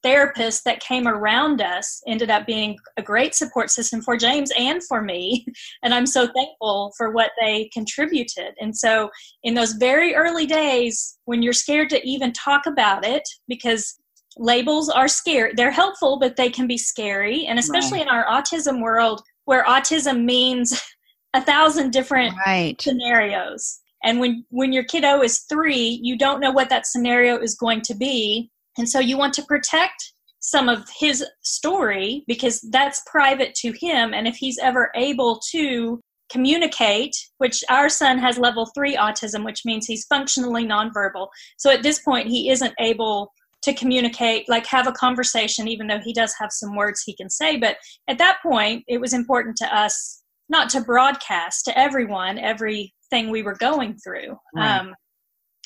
therapists 0.04 0.62
that 0.62 0.80
came 0.80 1.08
around 1.08 1.60
us 1.60 2.00
ended 2.06 2.30
up 2.30 2.46
being 2.46 2.76
a 2.96 3.02
great 3.02 3.34
support 3.34 3.70
system 3.70 4.00
for 4.00 4.16
James 4.16 4.50
and 4.58 4.82
for 4.84 5.02
me. 5.02 5.46
And 5.82 5.94
I'm 5.94 6.06
so 6.06 6.26
thankful 6.26 6.92
for 6.96 7.10
what 7.12 7.30
they 7.40 7.70
contributed. 7.72 8.54
And 8.60 8.76
so, 8.76 9.10
in 9.42 9.54
those 9.54 9.72
very 9.72 10.14
early 10.14 10.46
days, 10.46 11.18
when 11.24 11.42
you're 11.42 11.52
scared 11.52 11.90
to 11.90 12.06
even 12.06 12.32
talk 12.32 12.66
about 12.66 13.04
it, 13.04 13.22
because 13.46 13.98
labels 14.36 14.88
are 14.88 15.08
scary, 15.08 15.52
they're 15.54 15.70
helpful, 15.70 16.18
but 16.18 16.36
they 16.36 16.50
can 16.50 16.66
be 16.66 16.78
scary. 16.78 17.46
And 17.46 17.58
especially 17.58 17.98
right. 17.98 18.08
in 18.08 18.08
our 18.08 18.24
autism 18.26 18.82
world, 18.82 19.22
where 19.44 19.64
autism 19.64 20.24
means 20.24 20.80
a 21.34 21.42
thousand 21.42 21.92
different 21.92 22.34
right. 22.46 22.80
scenarios. 22.80 23.80
And 24.04 24.20
when, 24.20 24.44
when 24.50 24.72
your 24.72 24.84
kiddo 24.84 25.22
is 25.22 25.40
three, 25.48 26.00
you 26.02 26.16
don't 26.16 26.40
know 26.40 26.52
what 26.52 26.70
that 26.70 26.86
scenario 26.86 27.38
is 27.38 27.56
going 27.56 27.82
to 27.82 27.94
be 27.94 28.50
and 28.78 28.88
so 28.88 29.00
you 29.00 29.18
want 29.18 29.34
to 29.34 29.42
protect 29.42 30.12
some 30.40 30.68
of 30.68 30.86
his 30.98 31.24
story 31.42 32.24
because 32.26 32.60
that's 32.70 33.02
private 33.06 33.54
to 33.56 33.72
him. 33.72 34.14
And 34.14 34.26
if 34.26 34.36
he's 34.36 34.58
ever 34.58 34.90
able 34.94 35.40
to 35.50 36.00
communicate, 36.30 37.14
which 37.38 37.64
our 37.70 37.88
son 37.88 38.18
has 38.18 38.38
level 38.38 38.70
three 38.74 38.96
autism, 38.96 39.44
which 39.44 39.64
means 39.64 39.86
he's 39.86 40.06
functionally 40.06 40.64
nonverbal. 40.64 41.28
So 41.56 41.70
at 41.70 41.82
this 41.82 42.00
point, 42.00 42.28
he 42.28 42.50
isn't 42.50 42.74
able 42.78 43.32
to 43.62 43.74
communicate, 43.74 44.48
like 44.48 44.66
have 44.66 44.86
a 44.86 44.92
conversation, 44.92 45.66
even 45.66 45.86
though 45.86 46.00
he 46.00 46.12
does 46.12 46.34
have 46.38 46.52
some 46.52 46.76
words 46.76 47.02
he 47.02 47.16
can 47.16 47.28
say. 47.28 47.56
But 47.56 47.76
at 48.06 48.18
that 48.18 48.38
point, 48.42 48.84
it 48.86 49.00
was 49.00 49.12
important 49.12 49.56
to 49.56 49.76
us 49.76 50.22
not 50.48 50.70
to 50.70 50.80
broadcast 50.80 51.64
to 51.64 51.78
everyone 51.78 52.38
everything 52.38 53.30
we 53.30 53.42
were 53.42 53.56
going 53.56 53.96
through. 53.98 54.36
Right. 54.54 54.78
Um, 54.78 54.94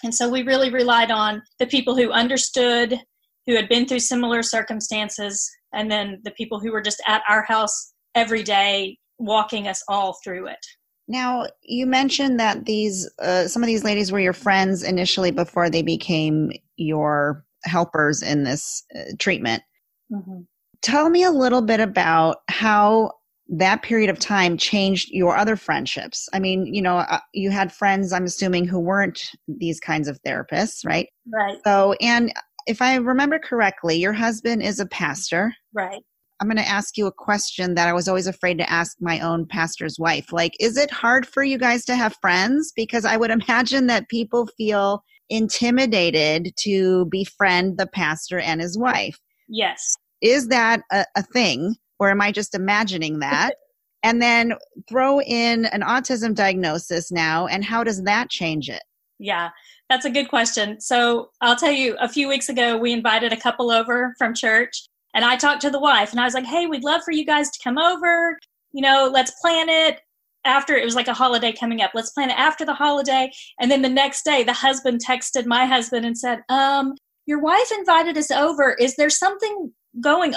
and 0.02 0.14
so 0.14 0.28
we 0.28 0.42
really 0.42 0.70
relied 0.70 1.10
on 1.10 1.42
the 1.58 1.66
people 1.66 1.96
who 1.96 2.10
understood, 2.10 2.98
who 3.46 3.54
had 3.54 3.68
been 3.68 3.86
through 3.86 4.00
similar 4.00 4.42
circumstances, 4.42 5.48
and 5.72 5.90
then 5.90 6.20
the 6.24 6.32
people 6.32 6.60
who 6.60 6.72
were 6.72 6.82
just 6.82 7.02
at 7.06 7.22
our 7.28 7.42
house 7.42 7.92
every 8.14 8.42
day 8.42 8.98
walking 9.18 9.68
us 9.68 9.82
all 9.88 10.16
through 10.24 10.48
it. 10.48 10.66
Now, 11.08 11.46
you 11.62 11.86
mentioned 11.86 12.38
that 12.40 12.64
these 12.64 13.10
uh, 13.20 13.48
some 13.48 13.62
of 13.62 13.66
these 13.66 13.84
ladies 13.84 14.12
were 14.12 14.20
your 14.20 14.32
friends 14.32 14.82
initially 14.82 15.30
before 15.30 15.68
they 15.68 15.82
became 15.82 16.52
your 16.76 17.44
helpers 17.64 18.22
in 18.22 18.44
this 18.44 18.84
uh, 18.96 19.12
treatment. 19.18 19.62
Mm-hmm. 20.10 20.42
Tell 20.82 21.10
me 21.10 21.22
a 21.24 21.30
little 21.30 21.62
bit 21.62 21.80
about 21.80 22.38
how 22.48 23.12
that 23.48 23.82
period 23.82 24.08
of 24.08 24.18
time 24.18 24.56
changed 24.56 25.10
your 25.10 25.36
other 25.36 25.56
friendships. 25.56 26.28
I 26.32 26.38
mean, 26.38 26.72
you 26.72 26.80
know, 26.80 26.98
uh, 26.98 27.20
you 27.34 27.50
had 27.50 27.72
friends, 27.72 28.12
I'm 28.12 28.24
assuming, 28.24 28.66
who 28.66 28.78
weren't 28.78 29.30
these 29.46 29.80
kinds 29.80 30.08
of 30.08 30.20
therapists, 30.22 30.86
right? 30.86 31.08
Right. 31.32 31.58
So, 31.64 31.94
and 32.00 32.32
if 32.66 32.80
I 32.80 32.94
remember 32.96 33.38
correctly, 33.38 33.96
your 33.96 34.12
husband 34.12 34.62
is 34.62 34.80
a 34.80 34.86
pastor. 34.86 35.54
Right. 35.74 36.02
I'm 36.40 36.48
going 36.48 36.56
to 36.56 36.68
ask 36.68 36.96
you 36.96 37.06
a 37.06 37.12
question 37.12 37.74
that 37.74 37.88
I 37.88 37.92
was 37.92 38.08
always 38.08 38.26
afraid 38.26 38.58
to 38.58 38.70
ask 38.70 38.96
my 39.00 39.20
own 39.20 39.46
pastor's 39.46 39.98
wife. 39.98 40.32
Like, 40.32 40.54
is 40.58 40.76
it 40.76 40.90
hard 40.90 41.26
for 41.26 41.44
you 41.44 41.56
guys 41.56 41.84
to 41.84 41.94
have 41.94 42.16
friends? 42.20 42.72
Because 42.74 43.04
I 43.04 43.16
would 43.16 43.30
imagine 43.30 43.86
that 43.86 44.08
people 44.08 44.48
feel 44.56 45.04
intimidated 45.30 46.52
to 46.58 47.06
befriend 47.06 47.78
the 47.78 47.86
pastor 47.86 48.40
and 48.40 48.60
his 48.60 48.76
wife. 48.76 49.20
Yes. 49.48 49.96
Is 50.20 50.48
that 50.48 50.82
a, 50.90 51.04
a 51.16 51.22
thing, 51.22 51.76
or 52.02 52.10
am 52.10 52.20
I 52.20 52.32
just 52.32 52.54
imagining 52.54 53.20
that? 53.20 53.54
and 54.02 54.20
then 54.20 54.54
throw 54.88 55.20
in 55.20 55.66
an 55.66 55.82
autism 55.82 56.34
diagnosis 56.34 57.12
now, 57.12 57.46
and 57.46 57.64
how 57.64 57.84
does 57.84 58.02
that 58.02 58.28
change 58.28 58.68
it? 58.68 58.82
Yeah, 59.20 59.50
that's 59.88 60.04
a 60.04 60.10
good 60.10 60.28
question. 60.28 60.80
So 60.80 61.30
I'll 61.40 61.54
tell 61.54 61.70
you, 61.70 61.96
a 62.00 62.08
few 62.08 62.28
weeks 62.28 62.48
ago, 62.48 62.76
we 62.76 62.92
invited 62.92 63.32
a 63.32 63.36
couple 63.36 63.70
over 63.70 64.14
from 64.18 64.34
church, 64.34 64.88
and 65.14 65.24
I 65.24 65.36
talked 65.36 65.62
to 65.62 65.70
the 65.70 65.78
wife 65.78 66.10
and 66.10 66.20
I 66.20 66.24
was 66.24 66.34
like, 66.34 66.46
hey, 66.46 66.66
we'd 66.66 66.84
love 66.84 67.02
for 67.04 67.12
you 67.12 67.24
guys 67.24 67.50
to 67.50 67.58
come 67.62 67.78
over. 67.78 68.38
You 68.72 68.82
know, 68.82 69.08
let's 69.12 69.32
plan 69.40 69.68
it 69.68 70.00
after 70.44 70.74
it 70.74 70.84
was 70.84 70.94
like 70.94 71.06
a 71.06 71.14
holiday 71.14 71.52
coming 71.52 71.82
up. 71.82 71.92
Let's 71.94 72.10
plan 72.10 72.30
it 72.30 72.38
after 72.38 72.64
the 72.64 72.74
holiday. 72.74 73.30
And 73.60 73.70
then 73.70 73.82
the 73.82 73.88
next 73.88 74.24
day, 74.24 74.42
the 74.42 74.54
husband 74.54 75.02
texted 75.06 75.46
my 75.46 75.66
husband 75.66 76.06
and 76.06 76.16
said, 76.16 76.40
um, 76.48 76.94
your 77.26 77.40
wife 77.40 77.70
invited 77.78 78.16
us 78.16 78.30
over. 78.30 78.72
Is 78.80 78.96
there 78.96 79.10
something 79.10 79.72
going 80.00 80.34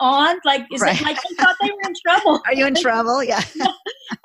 on? 0.00 0.36
Like, 0.44 0.66
is 0.72 0.80
right. 0.80 1.00
it 1.00 1.04
like 1.04 1.18
they 1.28 1.34
thought 1.36 1.56
they 1.60 1.70
were 1.70 1.88
in 1.88 1.94
trouble? 2.06 2.40
Are 2.46 2.54
you 2.54 2.66
in 2.66 2.74
trouble? 2.74 3.22
Yeah. 3.22 3.42
and 3.56 3.68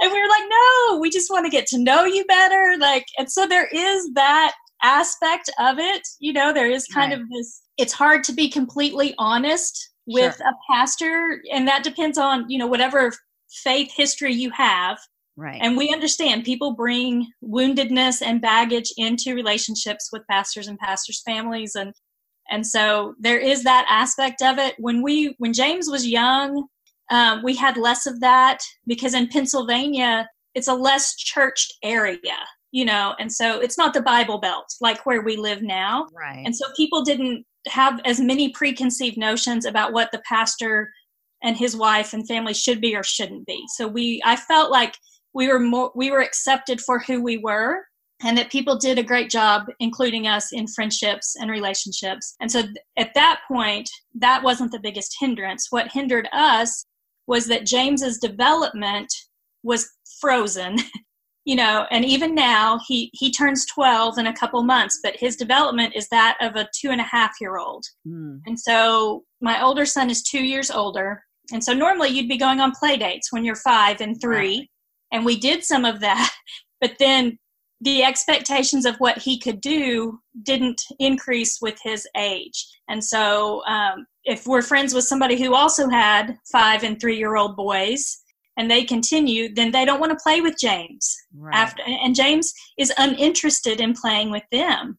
we 0.02 0.22
were 0.22 0.30
like, 0.30 0.44
no, 0.50 1.00
we 1.00 1.10
just 1.10 1.32
want 1.32 1.46
to 1.46 1.52
get 1.52 1.68
to 1.68 1.78
know 1.78 2.06
you 2.06 2.26
better. 2.26 2.76
Like, 2.80 3.06
and 3.18 3.32
so 3.32 3.48
there 3.48 3.68
is 3.72 4.14
that 4.14 4.54
aspect 4.82 5.50
of 5.60 5.80
it. 5.80 6.02
You 6.20 6.34
know, 6.34 6.54
there 6.54 6.70
is 6.70 6.86
kind 6.88 7.12
right. 7.12 7.22
of 7.22 7.28
this, 7.30 7.62
it's 7.78 7.94
hard 7.94 8.24
to 8.26 8.34
be 8.34 8.50
completely 8.50 9.16
honest 9.18 9.94
with 10.06 10.36
sure. 10.38 10.48
a 10.48 10.54
pastor 10.72 11.42
and 11.52 11.68
that 11.68 11.84
depends 11.84 12.18
on 12.18 12.50
you 12.50 12.58
know 12.58 12.68
whatever 12.68 13.12
faith 13.50 13.92
history 13.96 14.34
you 14.34 14.50
have 14.50 15.00
right 15.38 15.60
and 15.62 15.78
we 15.78 15.94
understand 15.94 16.44
people 16.44 16.74
bring 16.74 17.28
woundedness 17.44 18.22
and 18.22 18.42
baggage 18.42 18.92
into 18.98 19.34
relationships 19.34 20.10
with 20.12 20.22
pastors 20.30 20.68
and 20.68 20.78
pastors 20.80 21.22
families 21.26 21.76
and 21.76 21.94
and 22.50 22.66
so 22.66 23.16
there 23.20 23.40
is 23.40 23.64
that 23.64 23.86
aspect 23.90 24.42
of 24.42 24.58
it. 24.58 24.76
When 24.78 25.02
we 25.02 25.36
when 25.40 25.54
james 25.54 25.90
was 25.90 26.08
young 26.08 26.68
um, 27.10 27.44
we 27.44 27.56
had 27.56 27.78
less 27.78 28.06
of 28.06 28.20
that 28.22 28.60
because 28.88 29.14
in 29.14 29.28
pennsylvania 29.28 30.28
it's 30.56 30.68
a 30.68 30.74
less 30.74 31.16
churched 31.16 31.74
area 31.84 32.38
you 32.72 32.86
know 32.86 33.14
and 33.20 33.32
so 33.32 33.60
it's 33.60 33.78
not 33.78 33.94
the 33.94 34.02
bible 34.02 34.40
belt 34.40 34.74
like 34.82 35.06
where 35.06 35.22
we 35.22 35.38
live 35.38 35.62
now. 35.62 36.08
Right. 36.14 36.44
And 36.46 36.56
so 36.56 36.66
people 36.76 37.04
didn't 37.04 37.46
have 37.68 38.00
as 38.06 38.20
many 38.20 38.50
preconceived 38.50 39.18
notions 39.18 39.66
about 39.66 39.94
what 39.94 40.12
the 40.12 40.22
pastor 40.28 40.92
and 41.42 41.58
his 41.58 41.76
wife 41.76 42.14
and 42.14 42.28
family 42.28 42.54
should 42.54 42.82
be 42.82 42.96
or 42.96 43.04
shouldn't 43.04 43.46
be. 43.46 43.64
So 43.76 43.88
we 43.88 44.22
I 44.26 44.36
felt 44.36 44.72
like 44.72 44.98
we 45.34 45.48
were 45.48 45.60
more 45.60 45.92
we 45.96 46.12
were 46.12 46.22
accepted 46.22 46.82
for 46.82 47.00
who 47.00 47.22
we 47.22 47.38
were 47.38 47.84
and 48.24 48.38
that 48.38 48.52
people 48.52 48.78
did 48.78 48.98
a 48.98 49.04
great 49.04 49.30
job 49.30 49.64
including 49.80 50.28
us 50.28 50.52
in 50.54 50.68
friendships 50.68 51.36
and 51.40 51.50
relationships. 51.50 52.36
And 52.40 52.52
so 52.52 52.62
th- 52.62 52.76
at 52.98 53.14
that 53.16 53.42
point 53.48 53.90
that 54.16 54.44
wasn't 54.44 54.72
the 54.72 54.80
biggest 54.80 55.16
hindrance. 55.20 55.68
What 55.70 55.92
hindered 55.92 56.30
us 56.32 56.86
was 57.28 57.48
that 57.48 57.66
James's 57.66 58.18
development 58.18 59.12
was 59.64 59.90
frozen 60.20 60.78
you 61.46 61.56
know 61.56 61.86
and 61.92 62.06
even 62.06 62.34
now 62.34 62.80
he 62.88 63.10
he 63.14 63.32
turns 63.32 63.66
12 63.68 64.18
in 64.18 64.28
a 64.28 64.36
couple 64.36 64.62
months 64.64 65.00
but 65.04 65.16
his 65.18 65.36
development 65.36 65.94
is 65.96 66.08
that 66.10 66.38
of 66.42 66.56
a 66.56 66.68
two 66.80 66.90
and 66.90 67.02
a 67.02 67.06
half 67.06 67.34
year 67.42 67.58
old 67.58 67.86
mm. 68.08 68.40
and 68.46 68.60
so 68.60 69.24
my 69.42 69.62
older 69.62 69.86
son 69.86 70.10
is 70.10 70.24
two 70.24 70.44
years 70.44 70.72
older 70.72 71.22
and 71.52 71.64
so 71.64 71.74
normally 71.74 72.10
you'd 72.10 72.30
be 72.30 72.38
going 72.38 72.60
on 72.60 72.72
play 72.72 72.98
dates 72.98 73.32
when 73.32 73.44
you're 73.44 73.56
five 73.56 74.00
and 74.02 74.20
three 74.22 74.60
right. 74.60 74.70
and 75.12 75.26
we 75.26 75.38
did 75.38 75.64
some 75.64 75.86
of 75.86 76.00
that 76.00 76.32
but 76.82 76.94
then 77.00 77.38
the 77.84 78.04
expectations 78.04 78.86
of 78.86 78.96
what 78.98 79.18
he 79.18 79.38
could 79.38 79.62
do 79.62 80.20
didn't 80.44 80.82
increase 81.00 81.60
with 81.62 81.78
his 81.84 82.08
age 82.18 82.66
and 82.90 83.04
so 83.04 83.64
um, 83.66 84.06
if 84.26 84.48
we're 84.48 84.62
friends 84.62 84.94
with 84.94 85.04
somebody 85.04 85.42
who 85.42 85.54
also 85.54 85.90
had 85.90 86.38
five 86.52 86.84
and 86.84 87.00
three 87.00 87.18
year 87.18 87.36
old 87.36 87.56
boys 87.56 88.24
and 88.58 88.70
they 88.70 88.84
continue, 88.84 89.54
then 89.54 89.72
they 89.72 89.86
don't 89.86 90.00
want 90.00 90.12
to 90.12 90.24
play 90.24 90.42
with 90.42 90.56
James 90.60 91.16
right. 91.36 91.56
after, 91.56 91.82
and 91.86 92.16
James 92.16 92.54
is 92.78 92.94
uninterested 92.98 93.82
in 93.82 93.94
playing 93.94 94.30
with 94.32 94.44
them. 94.52 94.98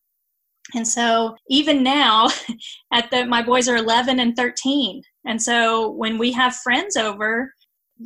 And 0.75 0.87
so 0.87 1.37
even 1.49 1.83
now, 1.83 2.29
at 2.93 3.11
the 3.11 3.27
my 3.27 3.43
boys 3.43 3.69
are 3.69 3.77
11 3.77 4.19
and 4.19 4.35
13, 4.35 5.03
and 5.27 5.41
so 5.41 5.91
when 5.91 6.19
we 6.19 6.33
have 6.33 6.57
friends 6.57 6.97
over, 6.97 7.53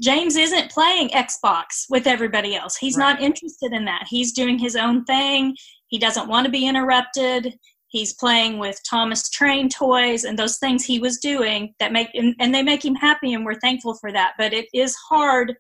James 0.01 0.37
isn't 0.37 0.71
playing 0.71 1.11
Xbox 1.11 1.87
with 1.91 2.07
everybody 2.07 2.55
else. 2.55 2.77
He's 2.77 2.97
right. 2.97 3.13
not 3.15 3.23
interested 3.23 3.73
in 3.73 3.85
that. 3.87 4.07
He's 4.09 4.33
doing 4.33 4.59
his 4.59 4.77
own 4.77 5.05
thing. 5.05 5.57
He 5.89 5.99
doesn't 5.99 6.29
want 6.29 6.45
to 6.45 6.51
be 6.51 6.67
interrupted 6.67 7.55
he's 7.89 8.15
playing 8.15 8.59
with 8.59 8.79
thomas 8.89 9.29
train 9.31 9.69
toys 9.69 10.25
and 10.25 10.39
those 10.39 10.59
things 10.59 10.85
he 10.85 10.99
was 10.99 11.19
doing 11.19 11.75
that 11.79 11.93
make 11.93 12.09
and, 12.15 12.35
and, 12.39 12.55
they 12.55 12.63
make 12.63 12.85
him 12.85 12.95
happy 12.95 13.33
and 13.33 13.45
we're 13.45 13.59
thankful 13.61 13.95
for 13.95 14.13
that 14.13 14.33
but 14.39 14.53
it 14.53 14.67
is 14.73 14.95
hard 15.09 15.55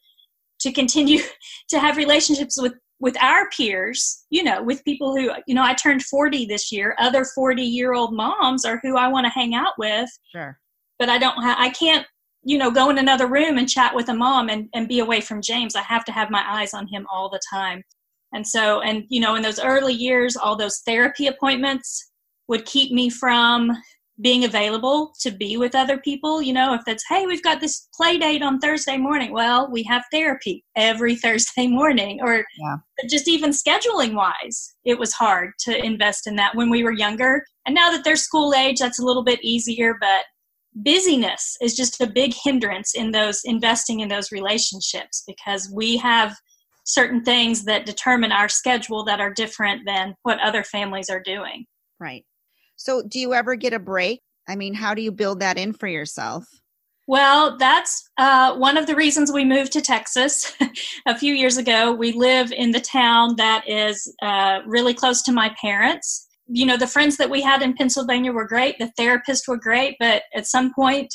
to 0.60 0.72
continue 0.72 1.20
to 1.68 1.78
have 1.78 1.96
relationships 1.96 2.60
with 2.60 2.74
with 3.00 3.16
our 3.22 3.48
peers 3.50 4.24
you 4.30 4.42
know 4.42 4.62
with 4.62 4.84
people 4.84 5.16
who 5.16 5.30
you 5.46 5.54
know 5.54 5.64
i 5.64 5.74
turned 5.74 6.02
40 6.02 6.46
this 6.46 6.70
year 6.70 6.94
other 6.98 7.24
40 7.24 7.62
year 7.62 7.94
old 7.94 8.14
moms 8.14 8.64
are 8.64 8.80
who 8.82 8.96
i 8.96 9.08
want 9.08 9.24
to 9.24 9.30
hang 9.30 9.54
out 9.54 9.72
with 9.78 10.10
sure 10.32 10.58
but 10.98 11.08
i 11.08 11.18
don't 11.18 11.42
ha- 11.42 11.56
i 11.58 11.70
can't 11.70 12.06
you 12.42 12.58
know 12.58 12.70
go 12.70 12.90
in 12.90 12.98
another 12.98 13.26
room 13.26 13.58
and 13.58 13.68
chat 13.68 13.94
with 13.94 14.08
a 14.08 14.14
mom 14.14 14.48
and, 14.48 14.68
and 14.74 14.88
be 14.88 15.00
away 15.00 15.20
from 15.20 15.42
james 15.42 15.76
i 15.76 15.82
have 15.82 16.04
to 16.04 16.12
have 16.12 16.30
my 16.30 16.44
eyes 16.46 16.74
on 16.74 16.86
him 16.86 17.06
all 17.12 17.28
the 17.28 17.40
time 17.50 17.82
and 18.32 18.46
so 18.46 18.80
and 18.80 19.04
you 19.08 19.20
know 19.20 19.34
in 19.34 19.42
those 19.42 19.60
early 19.60 19.94
years 19.94 20.36
all 20.36 20.56
those 20.56 20.80
therapy 20.86 21.26
appointments 21.26 22.10
would 22.48 22.64
keep 22.64 22.92
me 22.92 23.10
from 23.10 23.70
being 24.20 24.44
available 24.44 25.12
to 25.20 25.30
be 25.30 25.56
with 25.56 25.74
other 25.74 25.98
people. 25.98 26.42
You 26.42 26.52
know, 26.52 26.74
if 26.74 26.82
it's, 26.86 27.04
hey, 27.08 27.26
we've 27.26 27.42
got 27.42 27.60
this 27.60 27.88
play 27.94 28.18
date 28.18 28.42
on 28.42 28.58
Thursday 28.58 28.96
morning, 28.96 29.32
well, 29.32 29.70
we 29.70 29.82
have 29.84 30.04
therapy 30.10 30.64
every 30.76 31.14
Thursday 31.22 31.68
morning. 31.68 32.20
Or 32.22 32.44
yeah. 32.58 32.76
just 33.08 33.28
even 33.28 33.50
scheduling 33.50 34.14
wise, 34.14 34.74
it 34.84 34.98
was 34.98 35.12
hard 35.12 35.52
to 35.60 35.84
invest 35.84 36.26
in 36.26 36.36
that 36.36 36.54
when 36.54 36.70
we 36.70 36.82
were 36.82 36.92
younger. 36.92 37.44
And 37.66 37.74
now 37.74 37.90
that 37.90 38.04
they're 38.04 38.16
school 38.16 38.54
age, 38.54 38.78
that's 38.78 38.98
a 38.98 39.04
little 39.04 39.24
bit 39.24 39.42
easier, 39.42 39.96
but 40.00 40.24
busyness 40.82 41.56
is 41.60 41.74
just 41.74 42.00
a 42.00 42.06
big 42.06 42.34
hindrance 42.34 42.94
in 42.94 43.10
those 43.10 43.42
investing 43.44 44.00
in 44.00 44.08
those 44.08 44.32
relationships 44.32 45.22
because 45.26 45.70
we 45.74 45.96
have 45.96 46.36
certain 46.84 47.22
things 47.22 47.64
that 47.64 47.86
determine 47.86 48.32
our 48.32 48.48
schedule 48.48 49.04
that 49.04 49.20
are 49.20 49.32
different 49.32 49.82
than 49.86 50.14
what 50.22 50.40
other 50.40 50.64
families 50.64 51.10
are 51.10 51.22
doing. 51.22 51.66
Right. 52.00 52.24
So, 52.76 53.02
do 53.02 53.18
you 53.18 53.34
ever 53.34 53.56
get 53.56 53.72
a 53.72 53.78
break? 53.78 54.20
I 54.48 54.56
mean, 54.56 54.74
how 54.74 54.94
do 54.94 55.02
you 55.02 55.12
build 55.12 55.40
that 55.40 55.58
in 55.58 55.72
for 55.72 55.86
yourself? 55.86 56.44
Well, 57.06 57.56
that's 57.56 58.08
uh, 58.18 58.54
one 58.56 58.76
of 58.76 58.86
the 58.86 58.94
reasons 58.94 59.32
we 59.32 59.44
moved 59.44 59.72
to 59.72 59.80
Texas 59.80 60.54
a 61.06 61.18
few 61.18 61.32
years 61.34 61.56
ago. 61.56 61.92
We 61.92 62.12
live 62.12 62.52
in 62.52 62.70
the 62.70 62.80
town 62.80 63.36
that 63.36 63.66
is 63.66 64.14
uh, 64.20 64.60
really 64.66 64.92
close 64.92 65.22
to 65.22 65.32
my 65.32 65.54
parents. 65.60 66.27
You 66.48 66.66
know, 66.66 66.76
the 66.76 66.86
friends 66.86 67.16
that 67.18 67.30
we 67.30 67.42
had 67.42 67.62
in 67.62 67.74
Pennsylvania 67.74 68.32
were 68.32 68.46
great, 68.46 68.78
the 68.78 68.90
therapists 68.98 69.46
were 69.46 69.56
great, 69.56 69.96
but 70.00 70.22
at 70.34 70.46
some 70.46 70.72
point, 70.74 71.14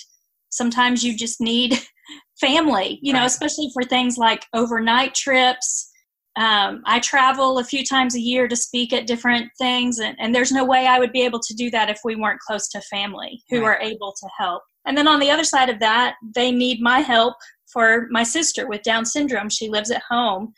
sometimes 0.50 1.04
you 1.04 1.18
just 1.18 1.42
need 1.42 1.80
family, 2.40 3.00
you 3.02 3.14
know, 3.14 3.20
right. 3.20 3.26
especially 3.26 3.70
for 3.74 3.84
things 3.84 4.18
like 4.18 4.46
overnight 4.54 5.16
trips. 5.16 5.90
Um, 6.36 6.82
I 6.86 7.00
travel 7.00 7.60
a 7.60 7.64
few 7.64 7.86
times 7.86 8.16
a 8.16 8.22
year 8.22 8.48
to 8.48 8.56
speak 8.56 8.94
at 8.94 9.08
different 9.08 9.52
things, 9.60 10.00
and, 10.00 10.16
and, 10.20 10.34
there's 10.34 10.52
no 10.52 10.66
way 10.66 10.88
I 10.88 10.98
would 10.98 11.12
be 11.12 11.22
able 11.22 11.40
to 11.40 11.54
do 11.54 11.70
that 11.70 11.92
if 11.92 12.00
we 12.04 12.16
weren't 12.16 12.40
close 12.40 12.68
to 12.70 12.82
family 12.82 13.44
who 13.50 13.62
right. 13.62 13.78
are 13.78 13.82
able 13.82 14.14
to 14.20 14.30
help. 14.40 14.64
And 14.86 14.98
then 14.98 15.08
on 15.08 15.20
the 15.20 15.30
other 15.30 15.44
side 15.44 15.70
of 15.70 15.80
that, 15.80 16.16
they 16.36 16.52
need 16.52 16.82
my 16.82 17.00
help 17.00 17.36
for 17.72 18.08
my 18.10 18.24
sister 18.24 18.68
with 18.68 18.82
Down 18.82 19.06
syndrome. 19.06 19.50
She 19.50 19.70
lives 19.70 19.92
at 19.92 20.02
home. 20.10 20.54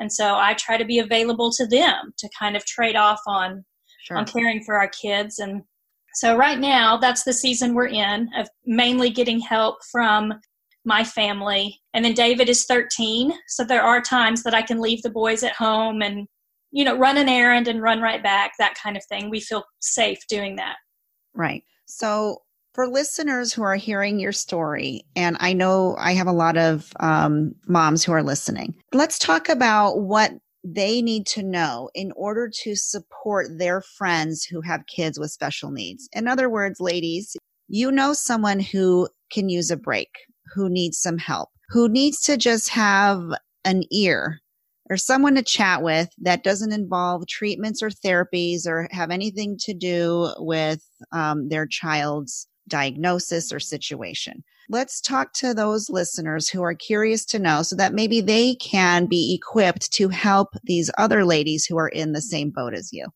And 0.00 0.12
so 0.12 0.36
I 0.36 0.54
try 0.54 0.76
to 0.76 0.84
be 0.84 0.98
available 0.98 1.50
to 1.52 1.66
them 1.66 2.12
to 2.18 2.28
kind 2.38 2.56
of 2.56 2.64
trade 2.64 2.96
off 2.96 3.20
on 3.26 3.64
sure. 4.02 4.16
on 4.16 4.24
caring 4.24 4.62
for 4.64 4.76
our 4.76 4.88
kids. 4.88 5.38
And 5.38 5.62
so 6.14 6.36
right 6.36 6.58
now, 6.58 6.96
that's 6.96 7.24
the 7.24 7.32
season 7.32 7.74
we're 7.74 7.88
in 7.88 8.28
of 8.36 8.48
mainly 8.66 9.10
getting 9.10 9.40
help 9.40 9.76
from 9.90 10.34
my 10.84 11.04
family. 11.04 11.80
And 11.94 12.04
then 12.04 12.14
David 12.14 12.48
is 12.48 12.64
13, 12.64 13.32
so 13.48 13.64
there 13.64 13.82
are 13.82 14.00
times 14.00 14.42
that 14.42 14.54
I 14.54 14.62
can 14.62 14.80
leave 14.80 15.02
the 15.02 15.10
boys 15.10 15.42
at 15.42 15.54
home 15.54 16.02
and 16.02 16.26
you 16.72 16.84
know 16.84 16.96
run 16.96 17.16
an 17.16 17.28
errand 17.28 17.68
and 17.68 17.82
run 17.82 18.00
right 18.00 18.22
back, 18.22 18.52
that 18.58 18.74
kind 18.80 18.96
of 18.96 19.04
thing. 19.04 19.28
We 19.30 19.40
feel 19.40 19.64
safe 19.80 20.18
doing 20.28 20.56
that. 20.56 20.76
Right. 21.34 21.64
So 21.86 22.42
for 22.74 22.86
listeners 22.86 23.52
who 23.52 23.62
are 23.62 23.76
hearing 23.76 24.20
your 24.20 24.32
story, 24.32 25.04
and 25.16 25.36
I 25.40 25.52
know 25.52 25.96
I 25.98 26.12
have 26.12 26.28
a 26.28 26.32
lot 26.32 26.56
of 26.56 26.92
um, 27.00 27.54
moms 27.66 28.04
who 28.04 28.12
are 28.12 28.22
listening, 28.22 28.74
let's 28.92 29.18
talk 29.18 29.48
about 29.48 30.00
what 30.00 30.32
they 30.64 31.02
need 31.02 31.26
to 31.26 31.42
know 31.42 31.90
in 31.94 32.12
order 32.16 32.50
to 32.62 32.76
support 32.76 33.46
their 33.58 33.80
friends 33.80 34.44
who 34.44 34.60
have 34.60 34.86
kids 34.86 35.18
with 35.18 35.30
special 35.30 35.70
needs. 35.70 36.08
In 36.12 36.28
other 36.28 36.48
words, 36.48 36.80
ladies, 36.80 37.36
you 37.68 37.90
know 37.90 38.12
someone 38.12 38.60
who 38.60 39.08
can 39.32 39.48
use 39.48 39.70
a 39.70 39.76
break, 39.76 40.10
who 40.54 40.68
needs 40.68 40.98
some 40.98 41.18
help, 41.18 41.48
who 41.70 41.88
needs 41.88 42.20
to 42.22 42.36
just 42.36 42.68
have 42.70 43.22
an 43.64 43.84
ear 43.92 44.40
or 44.90 44.96
someone 44.96 45.36
to 45.36 45.42
chat 45.42 45.82
with 45.82 46.10
that 46.18 46.42
doesn't 46.42 46.72
involve 46.72 47.26
treatments 47.28 47.80
or 47.80 47.90
therapies 47.90 48.66
or 48.66 48.88
have 48.90 49.10
anything 49.10 49.56
to 49.56 49.72
do 49.72 50.32
with 50.38 50.82
um, 51.12 51.48
their 51.48 51.66
child's 51.66 52.48
diagnosis 52.70 53.52
or 53.52 53.60
situation. 53.60 54.42
Let's 54.70 55.00
talk 55.00 55.32
to 55.34 55.52
those 55.52 55.90
listeners 55.90 56.48
who 56.48 56.62
are 56.62 56.74
curious 56.74 57.24
to 57.26 57.38
know 57.38 57.62
so 57.62 57.76
that 57.76 57.92
maybe 57.92 58.20
they 58.20 58.54
can 58.54 59.06
be 59.06 59.34
equipped 59.34 59.92
to 59.92 60.08
help 60.08 60.54
these 60.64 60.90
other 60.96 61.24
ladies 61.24 61.66
who 61.66 61.76
are 61.76 61.88
in 61.88 62.12
the 62.12 62.22
same 62.22 62.50
boat 62.50 62.72
as 62.72 62.90
you. 62.92 63.08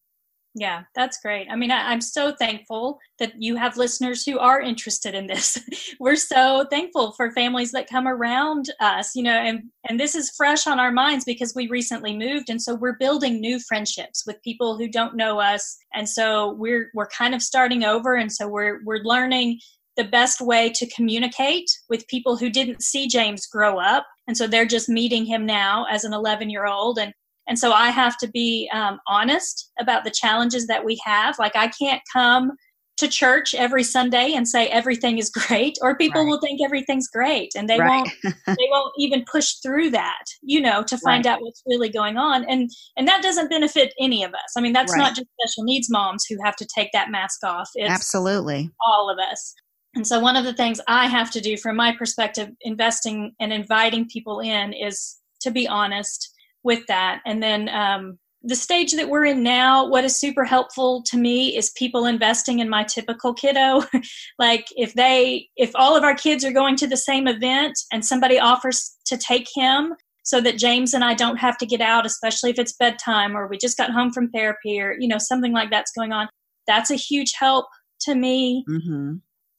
Yeah, 0.57 0.85
that's 0.95 1.19
great. 1.19 1.49
I 1.51 1.57
mean, 1.57 1.73
I, 1.73 1.93
am 1.93 2.01
so 2.01 2.33
thankful 2.33 3.01
that 3.19 3.33
you 3.37 3.57
have 3.57 3.77
listeners 3.77 4.25
who 4.25 4.39
are 4.39 4.61
interested 4.61 5.13
in 5.13 5.27
this. 5.27 5.59
We're 6.01 6.15
so 6.15 6.65
thankful 6.71 7.11
for 7.13 7.33
families 7.33 7.73
that 7.73 7.91
come 7.91 8.07
around 8.07 8.67
us, 8.79 9.17
you 9.17 9.25
know, 9.25 9.37
and, 9.37 9.65
and 9.89 9.99
this 9.99 10.15
is 10.15 10.31
fresh 10.37 10.69
on 10.69 10.79
our 10.79 10.93
minds 10.93 11.25
because 11.25 11.57
we 11.57 11.67
recently 11.69 12.17
moved. 12.17 12.51
And 12.51 12.63
so 12.63 12.77
we're 12.77 12.97
building 12.99 13.41
new 13.41 13.59
friendships 13.59 14.25
with 14.29 14.43
people 14.43 14.79
who 14.79 14.87
don't 14.87 15.17
know 15.17 15.41
us. 15.41 15.77
And 15.93 16.09
so 16.09 16.53
we're, 16.53 16.91
we're 16.95 17.09
kind 17.09 17.35
of 17.35 17.43
starting 17.43 17.83
over. 17.83 18.15
And 18.15 18.31
so 18.31 18.47
we're, 18.47 18.81
we're 18.85 19.03
learning 19.03 19.59
the 19.97 20.05
best 20.05 20.41
way 20.41 20.71
to 20.71 20.87
communicate 20.91 21.69
with 21.89 22.07
people 22.07 22.37
who 22.37 22.49
didn't 22.49 22.83
see 22.83 23.09
James 23.09 23.47
grow 23.47 23.79
up. 23.79 24.07
And 24.29 24.37
so 24.37 24.47
they're 24.47 24.67
just 24.67 24.89
meeting 24.89 25.25
him 25.25 25.47
now 25.47 25.87
as 25.91 26.05
an 26.05 26.13
11 26.13 26.49
year 26.49 26.67
old. 26.67 26.99
And 26.99 27.13
and 27.49 27.59
so 27.59 27.73
I 27.73 27.91
have 27.91 28.17
to 28.19 28.29
be 28.29 28.71
um, 28.73 29.01
honest 29.07 29.71
about 29.79 30.05
the 30.05 30.11
challenges 30.11 30.67
that 30.67 30.85
we 30.85 31.01
have. 31.05 31.39
Like, 31.39 31.57
I 31.57 31.69
can't 31.69 32.03
come 32.13 32.53
to 32.97 33.09
church 33.09 33.55
every 33.55 33.83
Sunday 33.83 34.35
and 34.35 34.49
say 34.49 34.69
everything 34.69 35.19
is 35.19 35.31
great, 35.49 35.77
or 35.83 35.97
people 35.97 36.23
right. 36.23 36.29
will 36.29 36.41
think 36.41 36.61
everything's 36.65 37.09
great, 37.09 37.53
and 37.57 37.69
they 37.69 37.79
right. 37.79 38.07
won't. 38.25 38.37
they 38.47 38.69
won't 38.71 38.93
even 38.99 39.25
push 39.31 39.55
through 39.63 39.91
that, 39.91 40.25
you 40.43 40.61
know, 40.61 40.83
to 40.85 40.97
find 40.99 41.27
right. 41.27 41.33
out 41.33 41.43
what's 41.43 41.63
really 41.67 41.89
going 41.89 42.17
on, 42.17 42.45
and 42.45 42.71
and 42.97 43.07
that 43.09 43.23
doesn't 43.23 43.51
benefit 43.51 43.93
any 44.01 44.23
of 44.23 44.33
us. 44.33 44.55
I 44.57 44.61
mean, 44.61 44.73
that's 44.73 44.97
not 44.97 45.15
just 45.15 45.27
special 45.41 45.65
needs 45.65 45.91
moms 45.91 46.25
who 46.29 46.37
have 46.45 46.57
to 46.57 46.67
take 46.67 46.91
that 46.93 47.11
mask 47.11 47.45
off. 47.45 47.71
It's 47.75 47.91
Absolutely, 47.91 48.71
all 48.81 49.11
of 49.11 49.19
us. 49.19 49.55
And 49.97 50.07
so, 50.07 50.19
one 50.19 50.37
of 50.37 50.45
the 50.45 50.55
things 50.55 50.81
I 50.89 51.07
have 51.07 51.31
to 51.33 51.41
do, 51.41 51.57
from 51.57 51.77
my 51.77 51.95
perspective, 51.97 52.51
investing 52.63 53.35
and 53.41 53.53
inviting 53.53 54.09
people 54.09 54.41
in, 54.41 54.73
is 54.73 55.17
to 55.41 55.51
be 55.51 55.69
honest 55.69 56.34
with 56.65 56.87
that. 56.89 57.21
And 57.25 57.43
then 57.43 57.69
um, 57.69 58.19
the 58.43 58.57
stage 58.57 58.93
that 58.93 59.09
we're 59.09 59.25
in 59.25 59.43
now, 59.43 59.89
what 59.89 60.05
is 60.05 60.19
super 60.19 60.45
helpful 60.45 61.03
to 61.07 61.17
me 61.17 61.57
is 61.57 61.71
people 61.77 62.05
investing 62.05 62.59
in 62.59 62.69
my 62.69 62.85
typical 62.85 63.33
kiddo. 63.33 63.83
like 64.39 64.67
if 64.77 64.95
they, 64.95 65.49
if 65.57 65.71
all 65.75 65.97
of 65.97 66.05
our 66.05 66.15
kids 66.15 66.45
are 66.45 66.53
going 66.53 66.77
to 66.77 66.87
the 66.87 66.97
same 66.97 67.27
event 67.27 67.75
and 67.93 68.05
somebody 68.05 68.39
offers 68.39 68.97
to 69.07 69.17
take 69.17 69.49
him 69.55 69.95
so 70.25 70.41
that 70.41 70.59
James 70.59 70.95
and 70.95 71.05
I 71.05 71.15
don't 71.15 71.37
have 71.37 71.57
to 71.59 71.67
get 71.67 71.81
out, 71.81 72.07
especially 72.07 72.51
if 72.51 72.59
it's 72.59 72.75
bedtime 72.75 73.37
or 73.37 73.47
we 73.47 73.57
just 73.57 73.77
got 73.77 73.91
home 73.91 74.13
from 74.13 74.31
therapy 74.31 74.81
or, 74.81 74.95
you 74.99 75.09
know, 75.09 75.19
something 75.19 75.53
like 75.53 75.71
that's 75.71 75.93
going 75.93 76.13
on, 76.13 76.29
that's 76.67 76.91
a 76.91 76.97
huge 76.97 77.33
help 77.39 77.67
to 78.01 78.15
me. 78.15 78.65
Mm-hmm. 78.69 79.17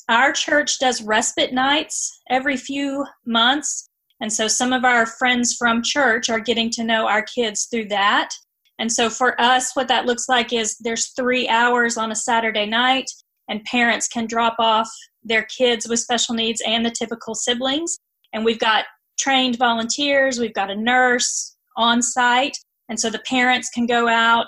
Our 0.09 0.31
church 0.31 0.77
does 0.79 1.01
respite 1.01 1.53
nights 1.53 2.21
every 2.29 2.57
few 2.57 3.05
months 3.25 3.89
and 4.21 4.31
so 4.31 4.47
some 4.47 4.73
of 4.73 4.85
our 4.85 5.05
friends 5.05 5.55
from 5.57 5.81
church 5.83 6.29
are 6.29 6.39
getting 6.39 6.69
to 6.71 6.83
know 6.83 7.07
our 7.07 7.21
kids 7.21 7.65
through 7.65 7.89
that. 7.89 8.29
And 8.79 8.91
so 8.91 9.09
for 9.09 9.39
us, 9.39 9.71
what 9.75 9.87
that 9.87 10.05
looks 10.05 10.27
like 10.27 10.53
is 10.53 10.77
there's 10.79 11.13
three 11.13 11.47
hours 11.47 11.97
on 11.97 12.11
a 12.11 12.15
Saturday 12.15 12.65
night, 12.65 13.09
and 13.47 13.63
parents 13.65 14.07
can 14.07 14.25
drop 14.25 14.55
off 14.59 14.89
their 15.23 15.43
kids 15.43 15.87
with 15.87 15.99
special 15.99 16.35
needs 16.35 16.61
and 16.65 16.85
the 16.85 16.91
typical 16.91 17.35
siblings. 17.35 17.97
And 18.33 18.43
we've 18.43 18.59
got 18.59 18.85
trained 19.19 19.57
volunteers, 19.57 20.39
we've 20.39 20.53
got 20.53 20.71
a 20.71 20.75
nurse 20.75 21.55
on 21.77 22.01
site. 22.01 22.57
And 22.89 22.99
so 22.99 23.09
the 23.09 23.19
parents 23.19 23.69
can 23.69 23.85
go 23.85 24.07
out, 24.07 24.47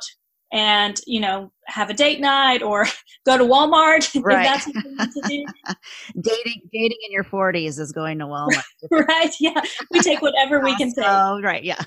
and 0.53 1.01
you 1.05 1.19
know 1.19 1.51
have 1.65 1.89
a 1.89 1.93
date 1.93 2.21
night 2.21 2.61
or 2.61 2.85
go 3.25 3.37
to 3.37 3.43
Walmart 3.43 4.09
right. 4.23 4.43
that's 4.43 4.67
what 4.67 4.75
you 4.85 5.21
to 5.21 5.27
do. 5.27 5.73
dating 6.21 6.61
dating 6.71 6.97
in 7.05 7.11
your 7.11 7.23
40s 7.23 7.79
is 7.79 7.91
going 7.91 8.19
to 8.19 8.25
Walmart. 8.25 8.63
right. 8.91 9.33
Yeah. 9.39 9.61
We 9.91 9.99
take 9.99 10.21
whatever 10.21 10.61
we 10.61 10.75
can 10.77 10.93
take. 10.93 11.05
Oh, 11.05 11.41
right. 11.41 11.63
Yeah. 11.63 11.81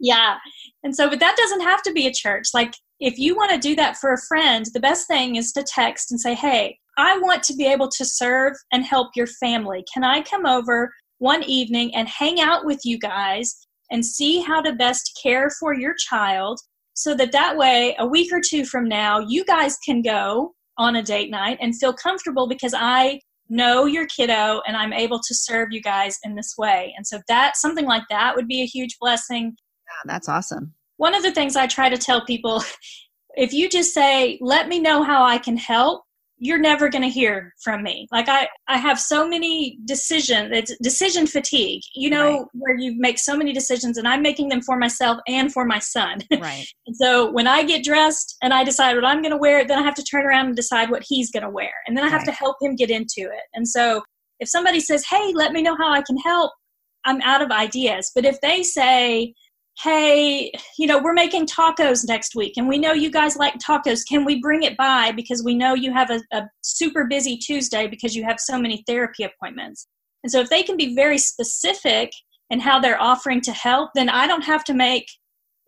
yeah. 0.00 0.38
And 0.82 0.96
so 0.96 1.10
but 1.10 1.20
that 1.20 1.36
doesn't 1.36 1.60
have 1.60 1.82
to 1.82 1.92
be 1.92 2.06
a 2.06 2.12
church. 2.12 2.48
Like 2.54 2.74
if 3.00 3.18
you 3.18 3.36
want 3.36 3.50
to 3.50 3.58
do 3.58 3.76
that 3.76 3.98
for 3.98 4.12
a 4.12 4.20
friend, 4.28 4.64
the 4.72 4.80
best 4.80 5.06
thing 5.06 5.36
is 5.36 5.52
to 5.52 5.62
text 5.62 6.10
and 6.10 6.18
say, 6.18 6.34
"Hey, 6.34 6.78
I 6.96 7.18
want 7.18 7.42
to 7.44 7.54
be 7.54 7.66
able 7.66 7.88
to 7.90 8.04
serve 8.04 8.54
and 8.72 8.84
help 8.84 9.10
your 9.14 9.26
family. 9.26 9.84
Can 9.92 10.02
I 10.02 10.22
come 10.22 10.46
over 10.46 10.92
one 11.18 11.42
evening 11.42 11.94
and 11.94 12.08
hang 12.08 12.40
out 12.40 12.64
with 12.64 12.80
you 12.84 12.98
guys 12.98 13.66
and 13.90 14.04
see 14.04 14.40
how 14.40 14.60
to 14.60 14.72
best 14.72 15.18
care 15.22 15.50
for 15.60 15.74
your 15.74 15.94
child 15.94 16.60
so 16.96 17.14
that 17.14 17.30
that 17.30 17.56
way 17.56 17.94
a 17.98 18.06
week 18.06 18.32
or 18.32 18.40
two 18.40 18.64
from 18.64 18.88
now 18.88 19.20
you 19.20 19.44
guys 19.44 19.76
can 19.84 20.02
go 20.02 20.52
on 20.78 20.96
a 20.96 21.02
date 21.02 21.30
night 21.30 21.58
and 21.60 21.76
feel 21.76 21.92
comfortable 21.92 22.48
because 22.48 22.74
i 22.76 23.18
know 23.48 23.84
your 23.84 24.06
kiddo 24.06 24.60
and 24.66 24.76
i'm 24.76 24.92
able 24.92 25.18
to 25.18 25.34
serve 25.34 25.68
you 25.70 25.80
guys 25.80 26.18
in 26.24 26.34
this 26.34 26.54
way. 26.58 26.92
And 26.96 27.06
so 27.06 27.20
that 27.28 27.56
something 27.56 27.86
like 27.86 28.02
that 28.10 28.34
would 28.34 28.48
be 28.48 28.62
a 28.62 28.66
huge 28.66 28.96
blessing. 29.00 29.56
That's 30.04 30.28
awesome. 30.28 30.74
One 30.96 31.14
of 31.14 31.22
the 31.22 31.32
things 31.32 31.56
i 31.56 31.66
try 31.66 31.88
to 31.88 31.98
tell 31.98 32.24
people 32.24 32.62
if 33.36 33.52
you 33.52 33.68
just 33.68 33.92
say 33.92 34.38
let 34.40 34.68
me 34.68 34.80
know 34.80 35.02
how 35.02 35.22
i 35.22 35.36
can 35.36 35.58
help 35.58 36.04
you're 36.38 36.58
never 36.58 36.88
going 36.88 37.02
to 37.02 37.08
hear 37.08 37.54
from 37.62 37.82
me. 37.82 38.06
Like 38.12 38.28
i 38.28 38.48
i 38.68 38.76
have 38.76 38.98
so 38.98 39.26
many 39.26 39.78
decision 39.84 40.52
it's 40.52 40.76
decision 40.82 41.26
fatigue 41.26 41.82
you 41.94 42.10
know 42.10 42.38
right. 42.38 42.46
where 42.52 42.76
you 42.76 42.94
make 42.98 43.18
so 43.18 43.36
many 43.36 43.52
decisions 43.52 43.98
and 43.98 44.06
i'm 44.06 44.22
making 44.22 44.48
them 44.48 44.60
for 44.60 44.76
myself 44.76 45.18
and 45.26 45.52
for 45.52 45.64
my 45.64 45.78
son. 45.78 46.18
Right. 46.38 46.66
And 46.86 46.94
so 46.96 47.30
when 47.32 47.46
i 47.46 47.62
get 47.62 47.84
dressed 47.84 48.36
and 48.42 48.52
i 48.52 48.62
decide 48.62 48.94
what 48.94 49.04
i'm 49.04 49.22
going 49.22 49.32
to 49.32 49.38
wear 49.38 49.66
then 49.66 49.78
i 49.78 49.82
have 49.82 49.94
to 49.94 50.02
turn 50.02 50.26
around 50.26 50.46
and 50.46 50.56
decide 50.56 50.90
what 50.90 51.04
he's 51.06 51.30
going 51.30 51.42
to 51.42 51.50
wear 51.50 51.72
and 51.86 51.96
then 51.96 52.04
i 52.04 52.08
have 52.08 52.20
right. 52.20 52.26
to 52.26 52.32
help 52.32 52.56
him 52.60 52.76
get 52.76 52.90
into 52.90 53.22
it. 53.22 53.44
And 53.54 53.66
so 53.66 54.02
if 54.38 54.48
somebody 54.48 54.80
says 54.80 55.04
hey 55.08 55.32
let 55.34 55.52
me 55.52 55.62
know 55.62 55.76
how 55.76 55.92
i 55.92 56.02
can 56.02 56.18
help 56.18 56.52
i'm 57.06 57.20
out 57.22 57.42
of 57.42 57.50
ideas. 57.50 58.10
But 58.14 58.24
if 58.26 58.40
they 58.42 58.62
say 58.62 59.32
hey, 59.82 60.50
you 60.78 60.86
know, 60.86 60.98
we're 60.98 61.12
making 61.12 61.46
tacos 61.46 62.08
next 62.08 62.34
week 62.34 62.54
and 62.56 62.68
we 62.68 62.78
know 62.78 62.92
you 62.92 63.10
guys 63.10 63.36
like 63.36 63.54
tacos. 63.58 64.00
Can 64.08 64.24
we 64.24 64.40
bring 64.40 64.62
it 64.62 64.76
by 64.76 65.12
because 65.12 65.42
we 65.44 65.54
know 65.54 65.74
you 65.74 65.92
have 65.92 66.10
a, 66.10 66.20
a, 66.32 66.44
super 66.62 67.04
busy 67.04 67.36
Tuesday 67.36 67.86
because 67.86 68.16
you 68.16 68.24
have 68.24 68.40
so 68.40 68.58
many 68.58 68.82
therapy 68.86 69.24
appointments? 69.24 69.86
And 70.24 70.30
so 70.30 70.40
if 70.40 70.48
they 70.48 70.62
can 70.62 70.76
be 70.76 70.94
very 70.94 71.18
specific 71.18 72.10
in 72.48 72.58
how 72.58 72.80
they're 72.80 73.00
offering 73.00 73.40
to 73.42 73.52
help, 73.52 73.90
then 73.94 74.08
I 74.08 74.26
don't 74.26 74.44
have 74.44 74.64
to 74.64 74.74
make 74.74 75.06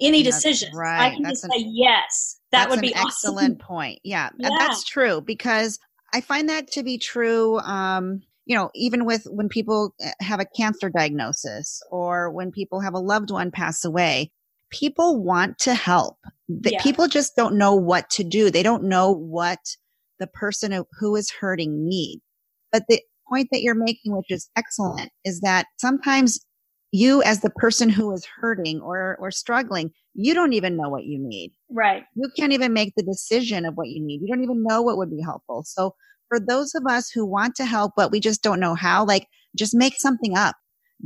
any 0.00 0.22
decision. 0.22 0.70
Right. 0.74 1.08
I 1.08 1.14
can 1.14 1.22
that's 1.22 1.42
just 1.42 1.44
an, 1.44 1.50
say 1.50 1.66
yes. 1.68 2.40
That 2.52 2.70
would 2.70 2.80
be 2.80 2.94
an 2.94 3.00
excellent 3.06 3.58
point. 3.58 4.00
Yeah, 4.04 4.30
yeah, 4.38 4.48
that's 4.58 4.84
true 4.84 5.20
because 5.20 5.78
I 6.14 6.22
find 6.22 6.48
that 6.48 6.70
to 6.72 6.82
be 6.82 6.96
true. 6.96 7.58
Um, 7.58 8.22
you 8.48 8.56
know, 8.56 8.70
even 8.74 9.04
with 9.04 9.24
when 9.30 9.48
people 9.48 9.94
eh, 10.00 10.10
have 10.20 10.40
a 10.40 10.46
cancer 10.56 10.88
diagnosis 10.88 11.80
or 11.90 12.30
when 12.30 12.50
people 12.50 12.80
have 12.80 12.94
a 12.94 12.98
loved 12.98 13.30
one 13.30 13.50
pass 13.50 13.84
away, 13.84 14.32
people 14.70 15.22
want 15.22 15.58
to 15.58 15.74
help. 15.74 16.16
The, 16.48 16.72
Yeah. 16.72 16.82
People 16.82 17.06
just 17.08 17.36
don't 17.36 17.56
know 17.56 17.74
what 17.74 18.08
to 18.10 18.24
do. 18.24 18.50
They 18.50 18.62
don't 18.62 18.84
know 18.84 19.12
what 19.12 19.60
the 20.18 20.26
person 20.26 20.72
who- 20.72 20.86
who 20.98 21.14
is 21.14 21.30
hurting 21.30 21.86
needs. 21.86 22.22
But 22.72 22.84
the 22.88 23.00
point 23.28 23.48
that 23.52 23.60
you're 23.60 23.74
making, 23.74 24.16
which 24.16 24.30
is 24.30 24.48
excellent, 24.56 25.10
is 25.24 25.40
that 25.40 25.66
sometimes 25.78 26.40
you, 26.90 27.22
as 27.22 27.40
the 27.40 27.50
person 27.50 27.90
who 27.90 28.10
is 28.12 28.26
hurting 28.40 28.80
or, 28.80 29.16
or 29.20 29.30
struggling, 29.30 29.90
you 30.14 30.32
don't 30.32 30.54
even 30.54 30.74
know 30.74 30.88
what 30.88 31.04
you 31.04 31.18
need. 31.18 31.52
Right. 31.70 32.04
You 32.16 32.30
can't 32.34 32.54
even 32.54 32.72
make 32.72 32.94
the 32.96 33.02
decision 33.02 33.66
of 33.66 33.74
what 33.74 33.88
you 33.88 34.02
need. 34.02 34.22
You 34.22 34.28
don't 34.28 34.42
even 34.42 34.62
know 34.62 34.80
what 34.80 34.96
would 34.96 35.10
be 35.10 35.20
helpful. 35.22 35.64
So, 35.66 35.94
for 36.28 36.38
those 36.40 36.74
of 36.74 36.84
us 36.88 37.10
who 37.10 37.24
want 37.26 37.54
to 37.56 37.64
help, 37.64 37.92
but 37.96 38.10
we 38.10 38.20
just 38.20 38.42
don't 38.42 38.60
know 38.60 38.74
how, 38.74 39.04
like, 39.04 39.26
just 39.56 39.74
make 39.74 39.94
something 39.98 40.36
up. 40.36 40.56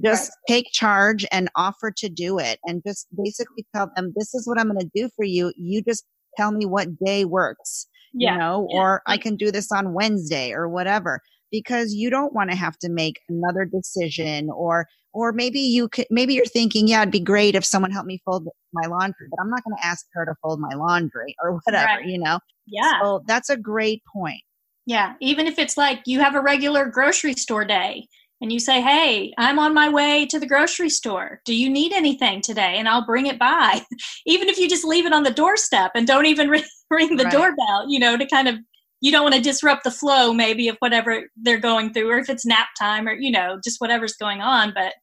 Just 0.03 0.33
take 0.49 0.67
charge 0.73 1.27
and 1.31 1.51
offer 1.55 1.93
to 1.99 2.09
do 2.09 2.39
it 2.39 2.59
and 2.65 2.83
just 2.87 3.07
basically 3.17 3.67
tell 3.75 3.91
them, 3.95 4.13
this 4.17 4.33
is 4.35 4.47
what 4.49 4.59
I'm 4.59 4.69
going 4.69 4.81
to 4.81 4.91
do 4.95 5.11
for 5.15 5.25
you. 5.27 5.53
You 5.57 5.83
just 5.83 6.05
tell 6.39 6.51
me 6.51 6.65
what 6.65 6.89
day 7.05 7.27
works 7.27 7.87
Yeah. 8.15 8.33
you 8.33 8.39
know, 8.39 8.67
yeah. 8.71 8.79
or 8.81 9.03
I 9.07 9.19
can 9.19 9.37
do 9.37 9.51
this 9.53 9.71
on 9.71 9.93
Wednesday 9.93 10.53
or 10.53 10.67
whatever, 10.67 11.21
because 11.51 11.93
you 11.93 12.09
don't 12.09 12.33
want 12.33 12.51
to 12.51 12.57
have 12.57 12.79
to 12.79 12.89
make 12.89 13.21
another 13.29 13.67
decision 13.67 14.49
or, 14.51 14.87
or 15.13 15.31
maybe 15.35 15.61
you 15.61 15.89
could, 15.91 16.07
maybe 16.11 16.33
you're 16.33 16.47
thinking, 16.47 16.89
yeah, 16.89 17.03
it'd 17.03 17.13
be 17.13 17.21
great 17.21 17.55
if 17.55 17.63
someone 17.67 17.91
helped 17.91 18.07
me 18.09 18.23
fold 18.25 18.49
my 18.73 18.89
laundry, 18.89 19.27
but 19.31 19.43
I'm 19.43 19.51
not 19.51 19.63
going 19.63 19.77
to 19.77 19.87
ask 19.87 20.07
her 20.15 20.25
to 20.25 20.35
fold 20.43 20.59
my 20.59 20.75
laundry 20.75 21.37
or 21.45 21.61
whatever, 21.67 21.85
Right. 21.99 22.07
you 22.07 22.19
know? 22.19 22.39
yeah. 22.67 22.99
So 23.03 23.23
that's 23.27 23.51
a 23.51 23.59
great 23.59 24.03
point. 24.11 24.41
Yeah, 24.87 25.15
even 25.21 25.47
if 25.47 25.59
it's 25.59 25.77
like 25.77 26.01
you 26.07 26.21
have 26.21 26.35
a 26.35 26.41
regular 26.41 26.87
grocery 26.87 27.35
store 27.35 27.65
day 27.65 28.09
and 28.41 28.53
you 28.53 28.59
say, 28.59 28.81
Hey, 28.81 29.33
I'm 29.39 29.59
on 29.59 29.73
my 29.73 29.89
way 29.89 30.27
to 30.27 30.41
the 30.41 30.47
grocery 30.47 30.91
store. 30.91 31.41
Do 31.45 31.55
you 31.55 31.71
need 31.71 31.93
anything 31.93 32.41
today? 32.43 32.75
And 32.79 32.89
I'll 32.89 33.07
bring 33.07 33.27
it 33.27 33.39
by. 33.39 33.83
even 34.27 34.49
if 34.49 34.59
you 34.59 34.69
just 34.69 34.85
leave 34.85 35.07
it 35.07 35.13
on 35.13 35.23
the 35.23 35.31
doorstep 35.31 35.93
and 35.95 36.07
don't 36.07 36.27
even 36.27 36.51
ring, 36.91 37.17
the 37.17 37.25
Right. 37.25 37.33
doorbell, 37.33 37.87
you 37.89 38.01
know, 38.01 38.17
to 38.17 38.27
kind 38.27 38.49
of, 38.49 38.57
you 39.01 39.13
don't 39.13 39.23
want 39.23 39.35
to 39.37 39.41
disrupt 39.41 39.85
the 39.85 39.91
flow 39.91 40.33
maybe 40.33 40.69
of 40.69 40.77
whatever 40.81 41.29
they're 41.37 41.59
going 41.59 41.93
through 41.93 42.11
or 42.11 42.19
if 42.19 42.29
it's 42.29 42.47
nap 42.47 42.69
time 42.79 43.07
or, 43.07 43.13
you 43.13 43.31
know, 43.31 43.61
just 43.63 43.81
whatever's 43.81 44.15
going 44.15 44.41
on. 44.41 44.73
But 44.75 44.95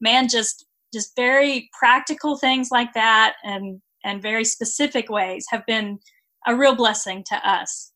man, 0.00 0.28
just, 0.28 0.66
just 0.94 1.14
very 1.16 1.68
practical 1.78 2.38
things 2.38 2.68
like 2.70 2.94
that 2.94 3.34
and, 3.44 3.80
and 4.04 4.22
very 4.22 4.44
specific 4.44 5.10
ways 5.10 5.44
have 5.50 5.64
been 5.66 5.98
a 6.46 6.54
real 6.54 6.74
blessing 6.74 7.24
to 7.28 7.36
us. 7.48 7.92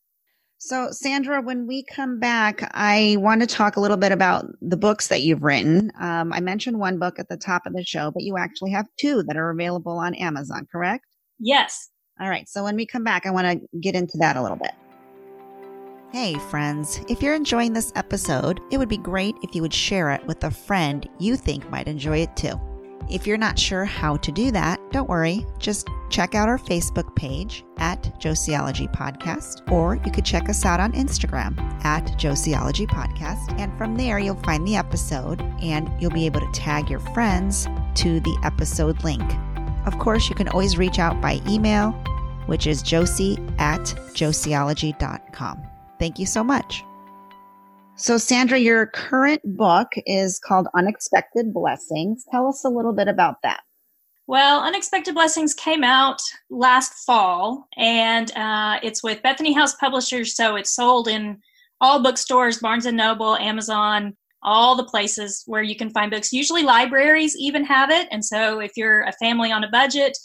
So, 0.63 0.91
Sandra, 0.91 1.41
when 1.41 1.67
we 1.67 1.83
come 1.83 2.19
back, 2.19 2.71
I 2.75 3.17
want 3.19 3.41
to 3.41 3.47
talk 3.47 3.77
a 3.77 3.81
little 3.81 3.97
bit 3.97 4.13
about 4.13 4.45
the 4.61 4.77
books 4.77 5.09
that 5.09 5.23
you've 5.23 5.43
written. 5.43 5.91
Um, 5.99 6.35
I 6.35 6.41
mentioned 6.41 6.79
one 6.79 6.99
book 6.99 7.19
at 7.19 7.31
the 7.31 7.39
top 7.39 7.65
of 7.65 7.73
the 7.73 7.83
show, 7.83 8.11
but 8.11 8.25
you 8.25 8.37
actually 8.37 8.73
have 8.73 8.85
two 8.99 9.23
that 9.23 9.39
are 9.39 9.49
available 9.49 9.97
on 9.97 10.15
Amazon, 10.17 10.67
correct? 10.71 11.07
Yes. 11.39 11.89
All 12.21 12.29
right. 12.29 12.47
So 12.47 12.63
when 12.63 12.77
we 12.77 12.85
come 12.85 13.05
back, 13.05 13.25
I 13.25 13.31
want 13.31 13.47
to 13.47 13.79
get 13.81 13.95
into 13.95 14.19
that 14.19 14.37
a 14.37 14.43
little 14.43 14.59
bit. 14.59 14.73
Hey, 16.13 16.35
friends. 16.51 17.01
If 17.09 17.23
you're 17.23 17.35
enjoying 17.35 17.73
this 17.73 17.91
episode, 17.95 18.61
it 18.71 18.77
would 18.77 18.91
be 18.91 18.99
great 18.99 19.37
if 19.43 19.55
you 19.55 19.63
would 19.63 19.73
share 19.73 20.11
it 20.11 20.27
with 20.27 20.45
a 20.45 20.51
friend 20.51 21.09
you 21.19 21.37
think 21.37 21.71
might 21.71 21.89
enjoy 21.89 22.19
it 22.19 22.37
too. 22.37 22.61
If 23.11 23.27
you're 23.27 23.39
not 23.39 23.59
sure 23.59 23.85
how 23.85 24.17
to 24.19 24.31
do 24.31 24.53
that, 24.53 24.79
don't 24.93 25.09
worry. 25.09 25.45
Just 25.59 25.89
check 26.11 26.37
out 26.37 26.49
our 26.49 26.59
Facebook 26.59 27.15
page 27.17 27.65
at 27.79 28.03
Josieology 28.21 28.93
Podcast, 28.95 29.69
or 29.71 29.97
you 29.97 30.13
could 30.13 30.25
check 30.25 30.49
us 30.49 30.65
out 30.65 30.79
on 30.79 30.93
Instagram 30.93 31.59
at 31.85 32.07
Josieology 32.19 32.87
Podcast. 32.87 33.59
And 33.59 33.77
from 33.77 33.97
there, 33.97 34.21
you'll 34.21 34.37
find 34.37 34.67
the 34.67 34.77
episode 34.77 35.43
and 35.61 35.91
you'll 36.01 36.13
be 36.13 36.27
able 36.27 36.41
to 36.41 36.53
tag 36.53 36.89
your 36.89 37.01
friends 37.01 37.67
to 37.97 38.21
the 38.21 38.39
episode 38.45 39.03
link. 39.03 39.25
Of 39.87 39.99
course, 39.99 40.29
you 40.29 40.37
can 40.37 40.49
always 40.49 40.79
reach 40.79 41.01
out 41.01 41.21
by 41.21 41.41
email, 41.49 41.91
which 42.47 42.69
is 42.69 42.81
josie 42.81 43.39
at 43.59 43.81
josieology.com. 44.15 45.63
Thank 45.99 46.19
you 46.19 46.27
so 46.27 46.45
much. 46.45 46.85
So, 48.01 48.17
Sandra, 48.17 48.57
your 48.57 48.87
current 48.87 49.43
book 49.45 49.89
is 50.07 50.39
called 50.39 50.69
Unexpected 50.75 51.53
Blessings. 51.53 52.25
Tell 52.31 52.49
us 52.49 52.65
a 52.65 52.71
little 52.71 52.95
bit 52.95 53.09
about 53.09 53.43
that. 53.43 53.61
Well, 54.27 54.63
Unexpected 54.63 55.15
Blessings 55.15 55.53
came 55.53 55.85
out 55.85 56.23
last 56.49 56.95
fall, 57.05 57.69
and 57.77 58.35
uh, 58.35 58.81
it's 58.83 59.03
with 59.03 59.21
Bethany 59.21 59.53
House 59.53 59.75
Publishers, 59.75 60.35
so 60.35 60.57
it's 60.57 60.75
sold 60.75 61.09
in 61.09 61.43
all 61.83 62.03
bookstores, 62.03 62.57
Barnes 62.57 62.87
and 62.87 62.97
Noble, 62.97 63.37
Amazon, 63.37 64.17
all 64.43 64.77
the 64.77 64.85
places 64.85 65.43
where 65.45 65.63
you 65.63 65.77
can 65.77 65.91
find 65.91 66.11
books. 66.11 66.33
Usually, 66.33 66.63
libraries 66.63 67.37
even 67.37 67.67
have 67.67 67.91
it, 67.91 68.09
and 68.11 68.25
so 68.25 68.61
if 68.61 68.73
you're 68.79 69.03
a 69.03 69.13
family 69.21 69.53
on 69.53 69.63
a 69.63 69.69
budget, 69.69 70.17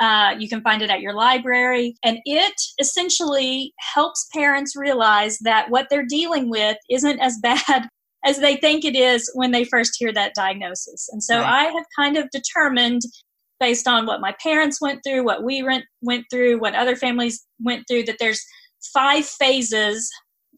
uh, 0.00 0.34
you 0.38 0.48
can 0.48 0.62
find 0.62 0.82
it 0.82 0.90
at 0.90 1.00
your 1.00 1.14
library. 1.14 1.94
And 2.04 2.18
it 2.24 2.54
essentially 2.80 3.72
helps 3.94 4.28
parents 4.32 4.74
realize 4.76 5.38
that 5.40 5.70
what 5.70 5.86
they're 5.90 6.06
dealing 6.06 6.50
with 6.50 6.76
isn't 6.90 7.20
as 7.20 7.38
bad 7.42 7.88
as 8.24 8.38
they 8.38 8.56
think 8.56 8.84
it 8.84 8.94
is 8.94 9.30
when 9.34 9.50
they 9.50 9.64
first 9.64 9.96
hear 9.98 10.12
that 10.12 10.34
diagnosis. 10.34 11.08
And 11.10 11.22
so 11.22 11.38
Right. 11.38 11.66
I 11.68 11.72
have 11.72 11.84
kind 11.96 12.16
of 12.16 12.30
determined 12.30 13.02
based 13.58 13.86
on 13.86 14.06
what 14.06 14.20
my 14.20 14.34
parents 14.42 14.80
went 14.80 15.00
through, 15.04 15.24
what 15.24 15.44
we 15.44 15.62
went, 15.62 15.84
went 16.00 16.26
through, 16.30 16.58
what 16.58 16.74
other 16.74 16.96
families 16.96 17.44
went 17.60 17.84
through, 17.88 18.04
that 18.04 18.16
there's 18.18 18.44
five 18.92 19.24
phases 19.24 20.10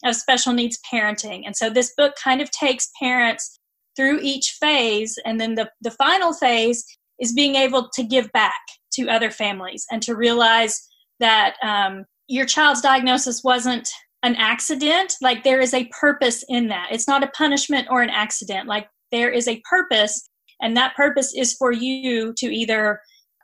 of 0.04 0.16
special 0.16 0.52
needs 0.52 0.78
parenting. 0.90 1.42
And 1.44 1.56
so 1.56 1.68
this 1.68 1.92
book 1.96 2.14
kind 2.22 2.40
of 2.40 2.50
takes 2.50 2.90
parents 3.00 3.58
through 3.96 4.20
each 4.22 4.56
phase. 4.60 5.18
And 5.24 5.40
then 5.40 5.54
the, 5.54 5.70
the 5.82 5.90
final 5.90 6.32
phase 6.32 6.84
is 7.20 7.32
being 7.32 7.54
able 7.54 7.88
to 7.94 8.02
give 8.02 8.30
back 8.32 8.60
to 8.94 9.08
other 9.08 9.30
families 9.30 9.86
and 9.90 10.02
to 10.02 10.14
realize 10.14 10.86
that 11.20 11.56
um, 11.62 12.04
your 12.28 12.46
child's 12.46 12.80
diagnosis 12.80 13.42
wasn't 13.44 13.88
an 14.22 14.36
accident. 14.36 15.14
Like 15.20 15.44
there 15.44 15.60
is 15.60 15.74
a 15.74 15.88
purpose 16.00 16.44
in 16.48 16.68
that. 16.68 16.88
It's 16.90 17.08
not 17.08 17.22
a 17.22 17.28
punishment 17.28 17.88
or 17.90 18.02
an 18.02 18.10
accident. 18.10 18.66
Like 18.66 18.88
there 19.12 19.30
is 19.30 19.46
a 19.46 19.62
purpose 19.68 20.28
and 20.60 20.76
that 20.76 20.96
purpose 20.96 21.34
is 21.34 21.54
for 21.54 21.72
you 21.72 22.32
to 22.38 22.46
either 22.46 23.00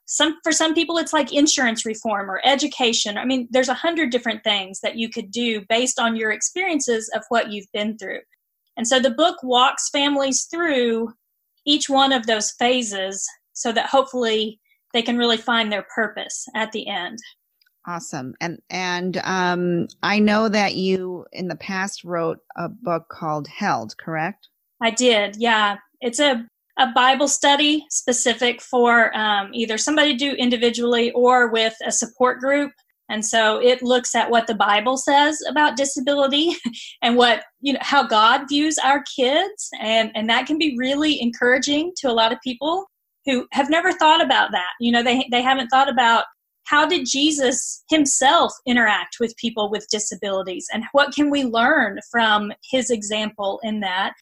some 0.07 0.37
for 0.43 0.51
some 0.51 0.75
people 0.75 0.99
it's 0.99 1.13
like 1.13 1.33
insurance 1.33 1.87
reform 1.87 2.29
or 2.29 2.41
education 2.45 3.17
i 3.17 3.25
mean 3.25 3.47
there's 3.51 3.69
a 3.69 3.75
hundred 3.75 4.11
different 4.11 4.43
things 4.43 4.81
that 4.81 4.97
you 4.97 5.09
could 5.09 5.31
do 5.31 5.65
based 5.69 6.01
on 6.01 6.17
your 6.17 6.33
experiences 6.33 7.09
of 7.15 7.23
what 7.29 7.53
you've 7.53 7.71
been 7.73 7.97
through 7.97 8.19
and 8.77 8.89
so 8.89 8.99
the 8.99 9.11
book 9.11 9.37
walks 9.45 9.89
families 9.91 10.49
through 10.51 11.13
each 11.67 11.89
one 11.89 12.13
of 12.13 12.27
those 12.27 12.51
phases 12.53 13.25
so 13.53 13.71
that 13.71 13.87
hopefully 13.87 14.59
they 14.93 15.03
can 15.03 15.17
really 15.17 15.37
find 15.37 15.71
their 15.73 15.87
purpose 15.95 16.47
at 16.55 16.73
the 16.73 16.87
end 16.87 17.19
Awesome. 17.87 18.35
And 18.41 18.61
and 18.69 19.17
um, 19.25 19.89
I 20.03 20.19
know 20.19 20.49
that 20.49 20.75
you 20.75 21.25
in 21.33 21.49
the 21.49 21.57
past 21.57 22.05
wrote 22.05 22.39
a 22.57 22.69
book 22.69 23.09
called 23.09 23.49
Held, 23.49 23.97
correct? 23.97 24.49
I 24.83 24.91
did, 24.91 25.37
yeah. 25.39 25.77
It's 26.01 26.21
a, 26.21 26.47
a 26.79 26.89
Bible 26.95 27.29
study 27.29 27.87
specific 27.91 28.61
for 28.61 29.17
um, 29.17 29.51
either 29.53 29.79
somebody 29.79 30.13
to 30.13 30.19
do 30.19 30.33
individually 30.33 31.11
or 31.13 31.49
with 31.49 31.75
a 31.85 31.93
support 31.93 32.41
group. 32.41 32.73
And 33.09 33.25
so 33.25 33.61
it 33.61 33.83
looks 33.83 34.15
at 34.15 34.31
what 34.31 34.47
the 34.47 34.55
Bible 34.55 34.97
says 34.97 35.43
about 35.49 35.77
disability 35.77 36.57
and 37.03 37.17
what, 37.17 37.43
you 37.61 37.73
know, 37.73 37.81
how 37.83 38.07
God 38.07 38.47
views 38.49 38.79
our 38.79 39.03
kids. 39.17 39.69
And, 39.81 40.13
and 40.15 40.31
that 40.31 40.47
can 40.47 40.59
be 40.59 40.77
really 40.79 41.21
encouraging 41.21 41.93
to 41.97 42.11
a 42.11 42.15
lot 42.15 42.33
of 42.33 42.39
people 42.43 42.87
who 43.27 43.47
have 43.53 43.71
never 43.71 43.93
thought 43.93 44.23
about 44.23 44.51
that. 44.53 44.71
You 44.81 44.93
know, 44.93 45.03
they, 45.03 45.27
they 45.31 45.43
haven't 45.43 45.69
thought 45.69 45.89
about 45.89 46.25
how 46.65 46.87
did 46.87 47.07
Jesus 47.07 47.83
himself 47.91 48.53
interact 48.67 49.17
with 49.19 49.37
people 49.37 49.71
with 49.71 49.89
disabilities 49.91 50.67
and 50.73 50.85
what 50.93 51.13
can 51.15 51.31
we 51.31 51.45
learn 51.45 51.99
from 52.11 52.53
his 52.71 52.91
example 52.91 53.59
in 53.63 53.81
that? 53.81 54.13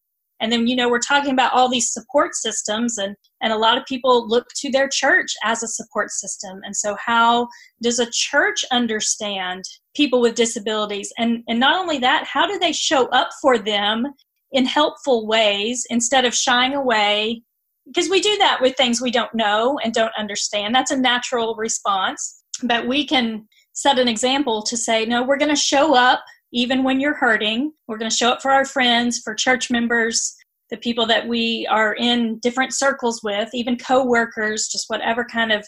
And 0.41 0.53
then, 0.53 0.67
you 0.67 0.77
know, 0.77 0.89
we're 0.89 1.01
talking 1.01 1.33
about 1.33 1.53
all 1.53 1.69
these 1.69 1.93
support 1.93 2.35
systems, 2.35 2.97
and, 2.97 3.17
and 3.43 3.53
a 3.53 3.59
lot 3.59 3.77
of 3.77 3.85
people 3.87 4.29
look 4.29 4.47
to 4.59 4.71
their 4.71 4.89
church 4.89 5.35
as 5.43 5.63
a 5.63 5.69
support 5.69 6.11
system. 6.11 6.61
And 6.63 6.77
so, 6.77 6.97
how 7.05 7.49
does 7.83 7.99
a 7.99 8.11
church 8.11 8.65
understand 8.71 9.65
people 9.97 10.21
with 10.21 10.37
disabilities? 10.37 11.13
And, 11.19 11.43
and 11.49 11.59
not 11.59 11.81
only 11.81 11.99
that, 11.99 12.25
how 12.25 12.47
do 12.47 12.59
they 12.59 12.73
show 12.73 13.09
up 13.09 13.31
for 13.43 13.59
them 13.59 14.07
in 14.53 14.65
helpful 14.65 15.27
ways 15.27 15.85
instead 15.91 16.25
of 16.25 16.35
shying 16.35 16.75
away? 16.75 17.43
Because 17.89 18.09
we 18.09 18.21
do 18.21 18.37
that 18.39 18.61
with 18.61 18.77
things 18.77 19.01
we 19.01 19.11
don't 19.11 19.35
know 19.35 19.79
and 19.83 19.93
don't 19.93 20.13
understand. 20.17 20.75
That's 20.75 20.91
a 20.91 20.97
natural 20.97 21.55
response. 21.57 22.43
But 22.63 22.87
we 22.87 23.07
can 23.07 23.49
set 23.73 23.99
an 23.99 24.09
example 24.09 24.63
to 24.63 24.77
say, 24.77 25.05
no, 25.05 25.23
we're 25.23 25.39
going 25.39 25.55
to 25.55 25.57
show 25.57 25.95
up 25.95 26.23
even 26.53 26.83
when 26.83 27.01
you're 27.01 27.15
hurting. 27.15 27.73
We're 27.87 27.99
going 27.99 28.11
to 28.11 28.17
show 28.17 28.31
up 28.31 28.43
for 28.43 28.51
our 28.51 28.65
friends, 28.65 29.21
for 29.21 29.35
church 29.35 29.71
members, 29.71 30.35
the 30.71 30.77
people 30.77 31.07
that 31.07 31.27
we 31.27 31.67
are 31.71 31.95
in 31.95 32.39
different 32.41 32.75
circles 32.75 33.23
with, 33.23 33.49
even 33.55 33.77
coworkers, 33.77 34.69
just 34.69 34.87
whatever 34.89 35.25
kind 35.25 35.53
of 35.53 35.67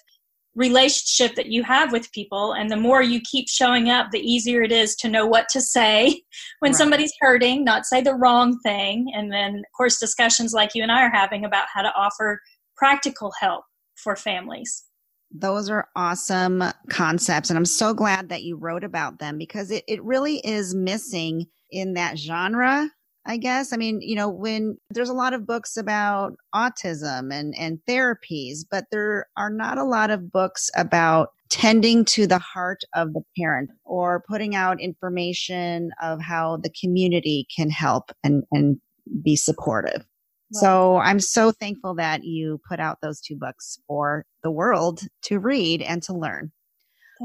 relationship 0.55 1.37
that 1.37 1.47
you 1.47 1.63
have 1.63 1.93
with 1.93 2.11
people. 2.13 2.53
And 2.53 2.71
the 2.71 2.77
more 2.77 3.03
you 3.03 3.21
keep 3.21 3.49
showing 3.49 3.89
up, 3.89 4.11
the 4.11 4.19
easier 4.19 4.63
it 4.63 4.73
is 4.73 4.97
to 4.97 5.09
know 5.09 5.27
what 5.27 5.49
to 5.51 5.61
say 5.61 6.23
when 6.61 6.73
Right. 6.73 6.79
somebody's 6.79 7.13
hurting, 7.21 7.65
not 7.65 7.87
say 7.87 8.01
the 8.01 8.15
wrong 8.15 8.59
thing. 8.61 9.13
And 9.15 9.33
then, 9.33 9.57
of 9.57 9.77
course, 9.77 9.99
discussions 9.99 10.53
like 10.53 10.75
you 10.75 10.83
and 10.83 10.91
I 10.93 11.03
are 11.05 11.11
having 11.11 11.45
about 11.45 11.67
how 11.73 11.83
to 11.83 11.93
offer 11.95 12.41
practical 12.77 13.33
help 13.41 13.65
for 13.97 14.17
families. 14.17 14.85
Those 15.33 15.71
are 15.71 15.89
awesome 15.95 16.65
concepts. 16.89 17.51
And 17.51 17.57
I'm 17.57 17.65
so 17.65 17.95
glad 17.95 18.31
that 18.31 18.43
you 18.43 18.57
wrote 18.57 18.83
about 18.83 19.21
them 19.21 19.39
because 19.39 19.71
it, 19.71 19.85
it 19.87 20.03
really 20.03 20.39
is 20.39 20.75
missing 20.75 21.47
in 21.71 21.95
that 21.95 22.19
genre. 22.19 22.91
I 23.31 23.37
guess. 23.37 23.73
I 23.73 23.77
mean, 23.77 24.01
you 24.01 24.17
know, 24.17 24.29
when 24.29 24.77
there's 24.91 25.09
a 25.09 25.15
lot 25.15 25.35
of 25.35 25.47
books 25.47 25.77
about 25.77 26.33
autism 26.53 27.33
and, 27.33 27.55
and 27.57 27.79
therapies, 27.89 28.65
but 28.69 28.87
there 28.91 29.29
are 29.37 29.51
not 29.51 29.79
a 29.79 29.85
lot 29.85 30.11
of 30.11 30.33
books 30.33 30.69
about 30.75 31.29
tending 31.49 32.05
to 32.07 32.27
the 32.27 32.41
heart 32.41 32.81
of 32.93 33.13
the 33.13 33.23
parent 33.39 33.71
or 33.85 34.25
putting 34.29 34.57
out 34.57 34.81
information 34.81 35.93
of 36.03 36.21
how 36.21 36.57
the 36.57 36.73
community 36.81 37.47
can 37.57 37.71
help 37.71 38.11
and, 38.25 38.43
and 38.51 38.81
be 39.23 39.37
supportive. 39.37 40.05
So 40.51 40.97
I'm 40.97 41.21
so 41.21 41.53
thankful 41.53 41.95
that 41.95 42.25
you 42.25 42.61
put 42.69 42.81
out 42.81 42.99
those 43.01 43.21
two 43.21 43.37
books 43.37 43.79
for 43.87 44.25
the 44.43 44.51
world 44.51 45.03
to 45.27 45.39
read 45.39 45.83
and 45.83 46.03
to 46.03 46.15
learn. 46.15 46.51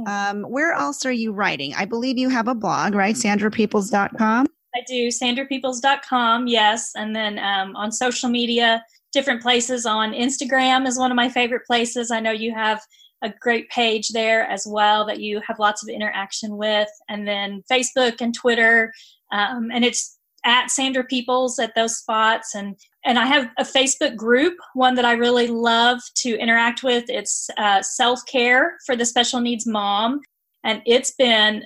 Um, 0.06 0.44
where 0.44 0.74
else 0.74 1.04
are 1.04 1.12
you 1.12 1.32
writing? 1.32 1.74
I 1.74 1.86
believe 1.86 2.20
you 2.20 2.30
have 2.30 2.48
a 2.48 2.54
blog, 2.54 2.94
right? 2.94 3.16
sandrapeoples.com. 3.16 4.46
I 4.76 4.82
do, 4.88 5.08
sandrapeoples.com, 5.08 6.48
yes. 6.48 6.92
And 6.96 7.16
then 7.16 7.40
um, 7.40 7.76
on 7.76 7.92
social 7.92 8.30
media, 8.30 8.84
different 9.14 9.42
places 9.42 9.86
on 9.86 10.12
Instagram 10.12 10.86
is 10.86 11.00
one 11.00 11.12
of 11.12 11.16
my 11.16 11.30
favorite 11.30 11.66
places. 11.66 12.12
I 12.12 12.20
know 12.20 12.32
you 12.32 12.54
have 12.54 12.82
a 13.22 13.34
great 13.40 13.70
page 13.70 14.10
there 14.10 14.44
as 14.44 14.68
well 14.68 15.06
that 15.06 15.22
you 15.22 15.42
have 15.48 15.60
lots 15.60 15.82
of 15.82 15.90
interaction 15.90 16.58
with. 16.58 16.90
And 17.10 17.28
then 17.28 17.64
Facebook 17.72 18.20
and 18.20 18.34
Twitter. 18.34 18.94
Um, 19.32 19.70
and 19.74 19.86
it's 19.86 20.18
at 20.44 20.70
Sandra 20.70 21.04
Peoples 21.04 21.58
at 21.58 21.74
those 21.76 21.98
spots. 21.98 22.54
And 22.54 22.76
and 23.06 23.20
I 23.20 23.28
have 23.28 23.50
a 23.58 23.64
Facebook 23.64 24.16
group, 24.16 24.56
one 24.74 24.96
that 24.96 25.06
I 25.06 25.14
really 25.14 25.48
love 25.48 26.00
to 26.16 26.36
interact 26.40 26.82
with. 26.82 27.06
It's 27.08 27.50
uh, 27.58 27.82
self 27.84 28.20
care 28.26 28.78
for 28.86 28.96
the 28.96 29.06
special 29.06 29.40
needs 29.40 29.68
mom, 29.68 30.22
and 30.64 30.82
it's 30.88 31.12
been 31.12 31.64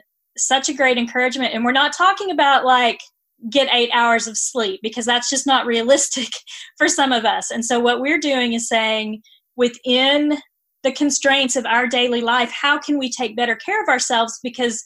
such 0.47 0.69
a 0.69 0.73
great 0.73 0.97
encouragement. 0.97 1.53
And 1.53 1.63
we're 1.63 1.71
not 1.71 1.93
talking 1.93 2.31
about 2.31 2.65
like 2.65 2.99
get 3.49 3.73
eight 3.73 3.89
hours 3.93 4.27
of 4.27 4.37
sleep 4.37 4.79
because 4.83 5.05
that's 5.05 5.29
just 5.29 5.47
not 5.47 5.65
realistic 5.65 6.29
for 6.77 6.87
some 6.87 7.11
of 7.11 7.25
us. 7.25 7.51
And 7.51 7.63
so 7.63 7.79
what 7.79 8.01
we're 8.01 8.19
doing 8.19 8.53
is 8.53 8.67
saying 8.67 9.21
within 9.55 10.37
the 10.83 10.91
constraints 10.91 11.55
of 11.55 11.65
our 11.65 11.87
daily 11.87 12.21
life, 12.21 12.51
how 12.51 12.79
can 12.79 12.97
we 12.97 13.09
take 13.09 13.35
better 13.35 13.55
care 13.55 13.81
of 13.81 13.89
ourselves? 13.89 14.39
Because 14.41 14.83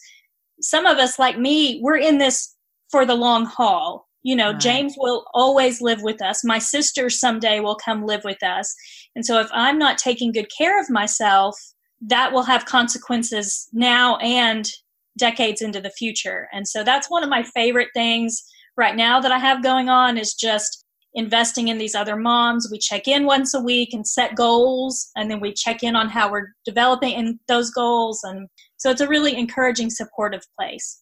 some 0.61 0.85
of 0.85 0.97
us, 0.97 1.19
like 1.19 1.37
me, 1.37 1.79
we're 1.83 1.97
in 1.97 2.17
this 2.17 2.55
for 2.89 3.05
the 3.05 3.15
long 3.15 3.45
haul. 3.45 4.07
You 4.23 4.35
know, 4.37 4.51
right. 4.51 4.59
James 4.59 4.95
will 4.97 5.25
always 5.33 5.81
live 5.81 6.01
with 6.01 6.21
us. 6.21 6.45
My 6.45 6.57
sister 6.57 7.09
someday 7.09 7.59
will 7.59 7.75
come 7.75 8.05
live 8.05 8.23
with 8.23 8.41
us. 8.41 8.73
And 9.15 9.25
so 9.25 9.39
if 9.39 9.49
I'm 9.51 9.77
not 9.77 9.97
taking 9.97 10.31
good 10.31 10.47
care 10.57 10.79
of 10.79 10.89
myself, 10.89 11.57
that 12.01 12.31
will 12.31 12.43
have 12.43 12.65
consequences 12.65 13.67
now 13.73 14.17
and 14.17 14.69
decades 15.17 15.61
into 15.61 15.79
the 15.81 15.91
future. 15.91 16.47
And 16.51 16.67
so 16.67 16.83
that's 16.83 17.09
one 17.09 17.23
of 17.23 17.29
my 17.29 17.43
favorite 17.43 17.89
things 17.93 18.43
right 18.77 18.95
now 18.95 19.19
that 19.19 19.31
I 19.31 19.37
have 19.37 19.63
going 19.63 19.89
on 19.89 20.17
is 20.17 20.33
just 20.33 20.83
investing 21.13 21.67
in 21.67 21.77
these 21.77 21.95
other 21.95 22.15
moms. 22.15 22.69
We 22.71 22.79
check 22.79 23.07
in 23.07 23.25
once 23.25 23.53
a 23.53 23.61
week 23.61 23.93
and 23.93 24.07
set 24.07 24.35
goals, 24.35 25.09
and 25.15 25.29
then 25.29 25.39
we 25.39 25.53
check 25.53 25.83
in 25.83 25.95
on 25.95 26.09
how 26.09 26.31
we're 26.31 26.53
developing 26.65 27.11
in 27.13 27.39
those 27.47 27.69
goals. 27.69 28.23
And 28.23 28.47
so 28.77 28.89
it's 28.89 29.01
a 29.01 29.07
really 29.07 29.37
encouraging, 29.37 29.89
supportive 29.89 30.41
place. 30.59 31.01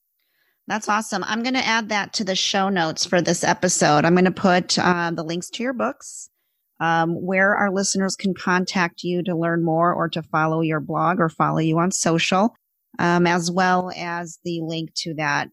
That's 0.68 0.90
awesome. 0.90 1.24
I'm 1.26 1.44
going 1.44 1.56
to 1.56 1.66
add 1.66 1.90
that 1.90 2.14
to 2.14 2.24
the 2.24 2.36
show 2.36 2.70
notes 2.70 3.06
for 3.06 3.22
this 3.22 3.44
episode. 3.44 4.06
I'm 4.06 4.14
going 4.14 4.26
to 4.26 4.32
put 4.32 4.78
uh, 4.78 5.12
the 5.12 5.24
links 5.24 5.50
to 5.52 5.64
your 5.64 5.74
books, 5.74 6.30
um, 6.80 7.14
where 7.14 7.56
our 7.56 7.72
listeners 7.72 8.16
can 8.16 8.34
contact 8.34 9.04
you 9.04 9.24
to 9.24 9.36
learn 9.36 9.64
more 9.64 9.94
or 9.94 10.08
to 10.10 10.22
follow 10.24 10.62
your 10.62 10.80
blog 10.80 11.20
or 11.20 11.30
follow 11.30 11.60
you 11.60 11.80
on 11.80 11.92
social, 11.92 12.54
um, 13.02 13.26
as 13.26 13.50
well 13.50 13.92
as 13.98 14.38
the 14.46 14.62
link 14.62 14.94
to 14.94 15.16
that 15.16 15.50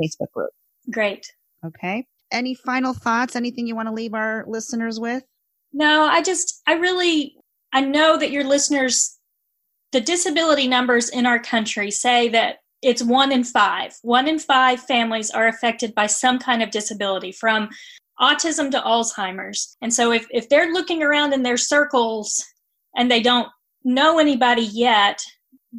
Facebook 0.00 0.30
group. 0.34 0.50
Great. 0.90 1.32
Okay. 1.64 2.06
Any 2.30 2.54
final 2.54 2.92
thoughts? 2.92 3.34
Anything 3.34 3.66
you 3.66 3.74
want 3.74 3.88
to 3.88 3.94
leave 3.94 4.12
our 4.12 4.44
listeners 4.46 5.00
with? 5.00 5.24
No, 5.72 6.02
I 6.02 6.22
just, 6.22 6.60
I 6.66 6.74
really, 6.74 7.36
I 7.72 7.80
know 7.80 8.18
that 8.18 8.30
your 8.30 8.44
listeners, 8.44 9.18
the 9.92 10.00
disability 10.00 10.68
numbers 10.68 11.08
in 11.08 11.24
our 11.24 11.38
country 11.38 11.90
say 11.90 12.28
that 12.28 12.58
it's 12.82 13.02
one 13.02 13.32
in 13.32 13.44
five. 13.44 13.96
One 14.02 14.28
in 14.28 14.38
five 14.38 14.80
families 14.80 15.30
are 15.30 15.48
affected 15.48 15.94
by 15.94 16.06
some 16.06 16.38
kind 16.38 16.62
of 16.62 16.70
disability 16.70 17.32
from 17.32 17.70
autism 18.20 18.70
to 18.72 18.80
Alzheimer's. 18.80 19.76
And 19.80 19.92
so 19.92 20.12
if, 20.12 20.26
if 20.30 20.50
they're 20.50 20.72
looking 20.72 21.02
around 21.02 21.32
in 21.32 21.42
their 21.44 21.56
circles 21.56 22.44
and 22.94 23.10
they 23.10 23.22
don't 23.22 23.48
know 23.84 24.18
anybody 24.18 24.62
yet, 24.62 25.22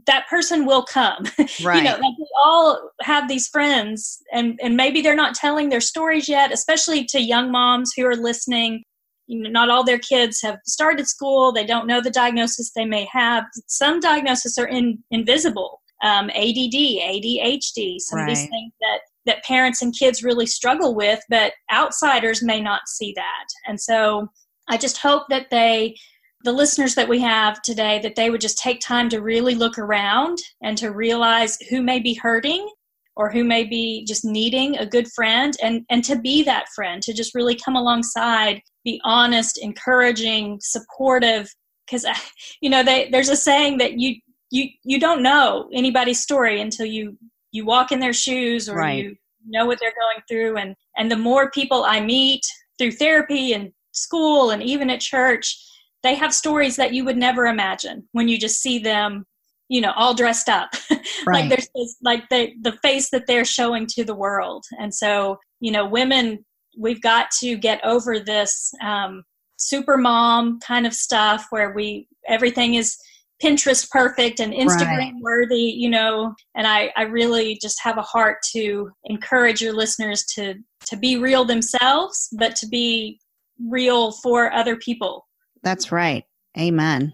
that 0.07 0.27
person 0.29 0.65
will 0.65 0.83
come. 0.83 1.25
Right. 1.63 1.77
you 1.77 1.83
know, 1.83 1.91
like 1.91 2.17
we 2.17 2.27
all 2.43 2.91
have 3.01 3.27
these 3.27 3.47
friends 3.47 4.21
and, 4.31 4.59
and 4.63 4.75
maybe 4.77 5.01
they're 5.01 5.15
not 5.15 5.35
telling 5.35 5.69
their 5.69 5.81
stories 5.81 6.29
yet, 6.29 6.51
especially 6.51 7.05
to 7.05 7.21
young 7.21 7.51
moms 7.51 7.91
who 7.95 8.05
are 8.05 8.15
listening. 8.15 8.83
You 9.27 9.43
know, 9.43 9.49
not 9.49 9.69
all 9.69 9.83
their 9.83 9.99
kids 9.99 10.41
have 10.41 10.57
started 10.65 11.07
school. 11.07 11.51
They 11.51 11.65
don't 11.65 11.87
know 11.87 12.01
the 12.01 12.09
diagnosis 12.09 12.71
they 12.75 12.85
may 12.85 13.07
have. 13.11 13.45
Some 13.67 13.99
diagnoses 13.99 14.57
are 14.57 14.67
in, 14.67 14.99
invisible 15.11 15.81
um, 16.03 16.29
ADD, 16.31 16.73
ADHD, 16.73 17.99
some 17.99 18.19
right. 18.19 18.29
of 18.29 18.35
these 18.35 18.47
things 18.47 18.73
that 18.81 18.99
that 19.27 19.43
parents 19.43 19.83
and 19.83 19.93
kids 19.97 20.23
really 20.23 20.47
struggle 20.47 20.95
with, 20.95 21.19
but 21.29 21.53
outsiders 21.71 22.41
may 22.41 22.59
not 22.59 22.81
see 22.87 23.13
that. 23.15 23.45
And 23.67 23.79
so 23.79 24.27
I 24.67 24.77
just 24.77 24.97
hope 24.97 25.27
that 25.29 25.51
they, 25.51 25.95
the 26.43 26.51
listeners 26.51 26.95
that 26.95 27.09
we 27.09 27.19
have 27.19 27.61
today, 27.61 27.99
that 27.99 28.15
they 28.15 28.29
would 28.29 28.41
just 28.41 28.57
take 28.57 28.79
time 28.79 29.09
to 29.09 29.21
really 29.21 29.55
look 29.55 29.77
around 29.77 30.37
and 30.61 30.77
to 30.77 30.91
realize 30.91 31.57
who 31.69 31.81
may 31.81 31.99
be 31.99 32.13
hurting 32.13 32.67
or 33.15 33.29
who 33.29 33.43
may 33.43 33.63
be 33.63 34.05
just 34.05 34.23
needing 34.23 34.77
a 34.77 34.85
good 34.85 35.07
friend 35.11 35.55
and, 35.61 35.85
and 35.89 36.03
to 36.05 36.17
be 36.17 36.43
that 36.43 36.69
friend, 36.75 37.01
to 37.03 37.13
just 37.13 37.35
really 37.35 37.55
come 37.55 37.75
alongside, 37.75 38.61
be 38.83 38.99
honest, 39.03 39.57
encouraging, 39.57 40.57
supportive. 40.61 41.49
Because, 41.85 42.05
you 42.61 42.69
know, 42.69 42.83
they, 42.83 43.09
there's 43.09 43.29
a 43.29 43.35
saying 43.35 43.77
that 43.79 43.99
you, 43.99 44.15
you 44.51 44.67
you 44.83 44.99
don't 44.99 45.23
know 45.23 45.69
anybody's 45.73 46.21
story 46.21 46.61
until 46.61 46.85
you 46.85 47.17
you 47.51 47.65
walk 47.65 47.91
in 47.91 47.99
their 47.99 48.13
shoes 48.13 48.69
or 48.69 48.75
right. 48.75 49.05
you 49.05 49.15
know 49.45 49.65
what 49.65 49.79
they're 49.79 49.93
going 49.99 50.21
through 50.27 50.57
and 50.57 50.75
and 50.97 51.09
the 51.09 51.17
more 51.17 51.49
people 51.51 51.83
i 51.85 51.99
meet 51.99 52.41
through 52.77 52.91
therapy 52.91 53.53
and 53.53 53.71
school 53.93 54.51
and 54.51 54.61
even 54.61 54.89
at 54.89 54.99
church 54.99 55.57
they 56.03 56.15
have 56.15 56.33
stories 56.33 56.75
that 56.75 56.93
you 56.93 57.05
would 57.05 57.17
never 57.17 57.45
imagine 57.45 58.07
when 58.11 58.27
you 58.27 58.37
just 58.37 58.61
see 58.61 58.79
them 58.79 59.25
you 59.69 59.81
know 59.81 59.91
all 59.95 60.13
dressed 60.13 60.49
up 60.49 60.69
right. 61.25 61.41
like 61.41 61.49
there's 61.49 61.69
this, 61.75 61.95
like 62.03 62.27
the 62.29 62.51
the 62.61 62.73
face 62.83 63.09
that 63.09 63.25
they're 63.27 63.45
showing 63.45 63.85
to 63.87 64.03
the 64.03 64.15
world 64.15 64.63
and 64.79 64.93
so 64.93 65.37
you 65.59 65.71
know 65.71 65.85
women 65.85 66.43
we've 66.77 67.01
got 67.01 67.29
to 67.31 67.57
get 67.57 67.83
over 67.83 68.19
this 68.19 68.71
um, 68.83 69.23
super 69.57 69.97
mom 69.97 70.59
kind 70.59 70.87
of 70.87 70.93
stuff 70.93 71.45
where 71.49 71.73
we 71.73 72.07
everything 72.27 72.75
is 72.75 72.97
Pinterest 73.41 73.89
perfect 73.89 74.39
and 74.39 74.53
Instagram 74.53 74.97
right. 74.97 75.13
worthy, 75.19 75.55
you 75.63 75.89
know, 75.89 76.35
and 76.55 76.67
I, 76.67 76.91
I 76.95 77.03
really 77.03 77.57
just 77.59 77.81
have 77.81 77.97
a 77.97 78.03
heart 78.03 78.37
to 78.51 78.91
encourage 79.05 79.61
your 79.61 79.73
listeners 79.73 80.23
to 80.35 80.55
to 80.85 80.97
be 80.97 81.17
real 81.17 81.43
themselves, 81.43 82.29
but 82.37 82.55
to 82.57 82.67
be 82.67 83.19
real 83.67 84.11
for 84.11 84.51
other 84.53 84.75
people. 84.75 85.27
That's 85.63 85.91
right. 85.91 86.25
Amen. 86.57 87.13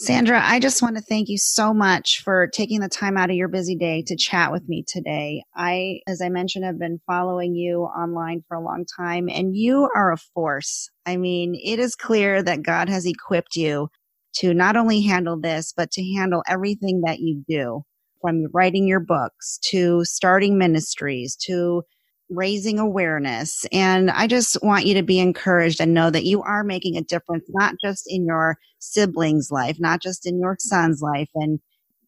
Sandra, 0.00 0.40
I 0.40 0.60
just 0.60 0.80
want 0.80 0.96
to 0.96 1.02
thank 1.02 1.28
you 1.28 1.38
so 1.38 1.74
much 1.74 2.22
for 2.22 2.46
taking 2.46 2.80
the 2.80 2.88
time 2.88 3.16
out 3.16 3.30
of 3.30 3.36
your 3.36 3.48
busy 3.48 3.74
day 3.74 4.04
to 4.06 4.16
chat 4.16 4.52
with 4.52 4.68
me 4.68 4.84
today. 4.86 5.42
I, 5.56 6.02
as 6.06 6.22
I 6.22 6.28
mentioned, 6.28 6.64
have 6.64 6.78
been 6.78 7.00
following 7.04 7.56
you 7.56 7.80
online 7.80 8.44
for 8.46 8.56
a 8.56 8.62
long 8.62 8.84
time 8.96 9.28
and 9.28 9.56
you 9.56 9.90
are 9.96 10.12
a 10.12 10.16
force. 10.16 10.88
I 11.04 11.16
mean, 11.16 11.56
it 11.60 11.80
is 11.80 11.96
clear 11.96 12.44
that 12.44 12.62
God 12.62 12.88
has 12.88 13.06
equipped 13.06 13.56
you 13.56 13.88
to 14.36 14.54
not 14.54 14.76
only 14.76 15.00
handle 15.02 15.38
this, 15.40 15.72
but 15.76 15.90
to 15.92 16.14
handle 16.14 16.44
everything 16.46 17.02
that 17.04 17.18
you 17.18 17.42
do 17.48 17.82
from 18.20 18.46
writing 18.54 18.86
your 18.86 19.00
books 19.00 19.58
to 19.70 20.04
starting 20.04 20.58
ministries 20.58 21.34
to 21.46 21.82
raising 22.30 22.78
awareness. 22.78 23.64
And 23.72 24.10
I 24.10 24.26
just 24.26 24.62
want 24.62 24.86
you 24.86 24.94
to 24.94 25.02
be 25.02 25.18
encouraged 25.18 25.80
and 25.80 25.94
know 25.94 26.10
that 26.10 26.24
you 26.24 26.42
are 26.42 26.64
making 26.64 26.96
a 26.96 27.02
difference, 27.02 27.44
not 27.48 27.74
just 27.82 28.04
in 28.06 28.26
your 28.26 28.56
siblings' 28.78 29.50
life, 29.50 29.76
not 29.78 30.02
just 30.02 30.26
in 30.26 30.38
your 30.38 30.56
son's 30.58 31.00
life 31.00 31.30
and 31.34 31.58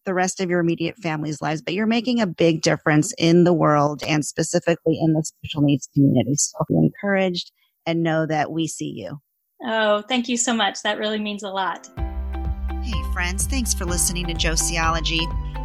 the 0.05 0.13
rest 0.13 0.39
of 0.39 0.49
your 0.49 0.59
immediate 0.59 0.97
family's 0.97 1.41
lives, 1.41 1.61
but 1.61 1.73
you're 1.73 1.85
making 1.85 2.19
a 2.19 2.27
big 2.27 2.61
difference 2.61 3.13
in 3.17 3.43
the 3.43 3.53
world 3.53 4.03
and 4.07 4.25
specifically 4.25 4.97
in 4.99 5.13
the 5.13 5.23
special 5.23 5.61
needs 5.61 5.87
community. 5.93 6.35
So 6.35 6.57
be 6.67 6.75
encouraged 6.75 7.51
and 7.85 8.03
know 8.03 8.25
that 8.25 8.51
we 8.51 8.67
see 8.67 8.91
you. 8.95 9.19
Oh, 9.63 10.01
thank 10.01 10.27
you 10.27 10.37
so 10.37 10.53
much. 10.53 10.81
That 10.81 10.97
really 10.97 11.19
means 11.19 11.43
a 11.43 11.49
lot. 11.49 11.87
Hey, 12.81 13.03
friends, 13.13 13.45
thanks 13.45 13.75
for 13.75 13.85
listening 13.85 14.25
to 14.27 14.33
Josieology. 14.33 15.21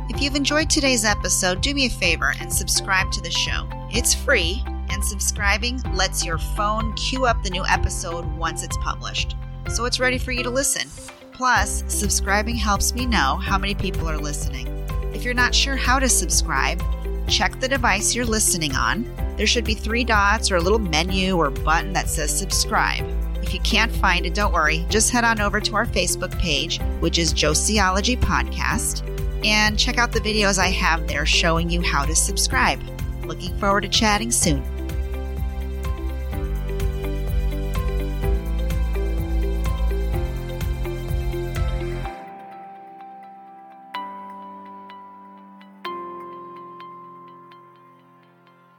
If 0.09 0.23
you've 0.23 0.37
enjoyed 0.37 0.71
today's 0.71 1.05
episode, 1.05 1.61
do 1.61 1.75
me 1.75 1.87
a 1.87 1.91
favor 1.91 2.33
and 2.41 2.53
subscribe 2.53 3.11
to 3.11 3.21
the 3.21 3.31
show. 3.31 3.69
It's 3.91 4.15
free, 4.15 4.63
and 4.89 5.05
subscribing 5.05 5.81
lets 5.95 6.25
your 6.25 6.39
phone 6.39 6.93
queue 6.95 7.27
up 7.27 7.43
the 7.43 7.51
new 7.51 7.65
episode 7.67 8.25
once 8.37 8.63
it's 8.63 8.77
published. 8.83 9.35
So 9.69 9.85
it's 9.85 9.99
ready 9.99 10.19
for 10.19 10.31
you 10.31 10.45
to 10.45 10.51
listen. 10.51 10.89
Plus, 11.33 11.83
subscribing 11.89 12.55
helps 12.55 12.95
me 12.95 13.05
know 13.05 13.35
how 13.35 13.59
many 13.59 13.75
people 13.75 14.09
are 14.09 14.17
listening. 14.17 14.69
If 15.13 15.25
you're 15.25 15.35
not 15.35 15.53
sure 15.53 15.75
how 15.75 15.99
to 15.99 16.09
subscribe, 16.09 16.81
check 17.27 17.59
the 17.59 17.67
device 17.67 18.15
you're 18.15 18.25
listening 18.25 18.77
on. 18.77 19.13
There 19.37 19.47
should 19.47 19.65
be 19.65 19.75
three 19.75 20.05
dots 20.05 20.53
or 20.53 20.57
a 20.57 20.63
little 20.63 20.79
menu 20.79 21.37
or 21.37 21.51
button 21.51 21.93
that 21.95 22.09
says 22.09 22.37
subscribe. 22.37 23.05
If 23.43 23.53
you 23.53 23.61
can't 23.61 23.93
find 23.93 24.25
it, 24.25 24.35
don't 24.35 24.53
worry. 24.53 24.87
Just 24.89 25.11
head 25.11 25.25
on 25.25 25.41
over 25.41 25.61
to 25.61 25.75
our 25.75 25.87
Facebook 25.87 26.39
page, 26.39 26.81
which 27.01 27.19
is 27.19 27.35
Josieology 27.35 28.19
Podcast, 28.19 29.03
and 29.45 29.79
check 29.79 29.99
out 29.99 30.13
the 30.13 30.21
videos 30.21 30.59
I 30.59 30.69
have 30.69 31.07
there 31.07 31.27
showing 31.27 31.71
you 31.71 31.81
how 31.81 32.05
to 32.05 32.15
subscribe. 32.15 32.81
Looking 33.25 33.57
forward 33.59 33.83
to 33.83 33.89
chatting 33.89 34.31
soon. 34.31 34.76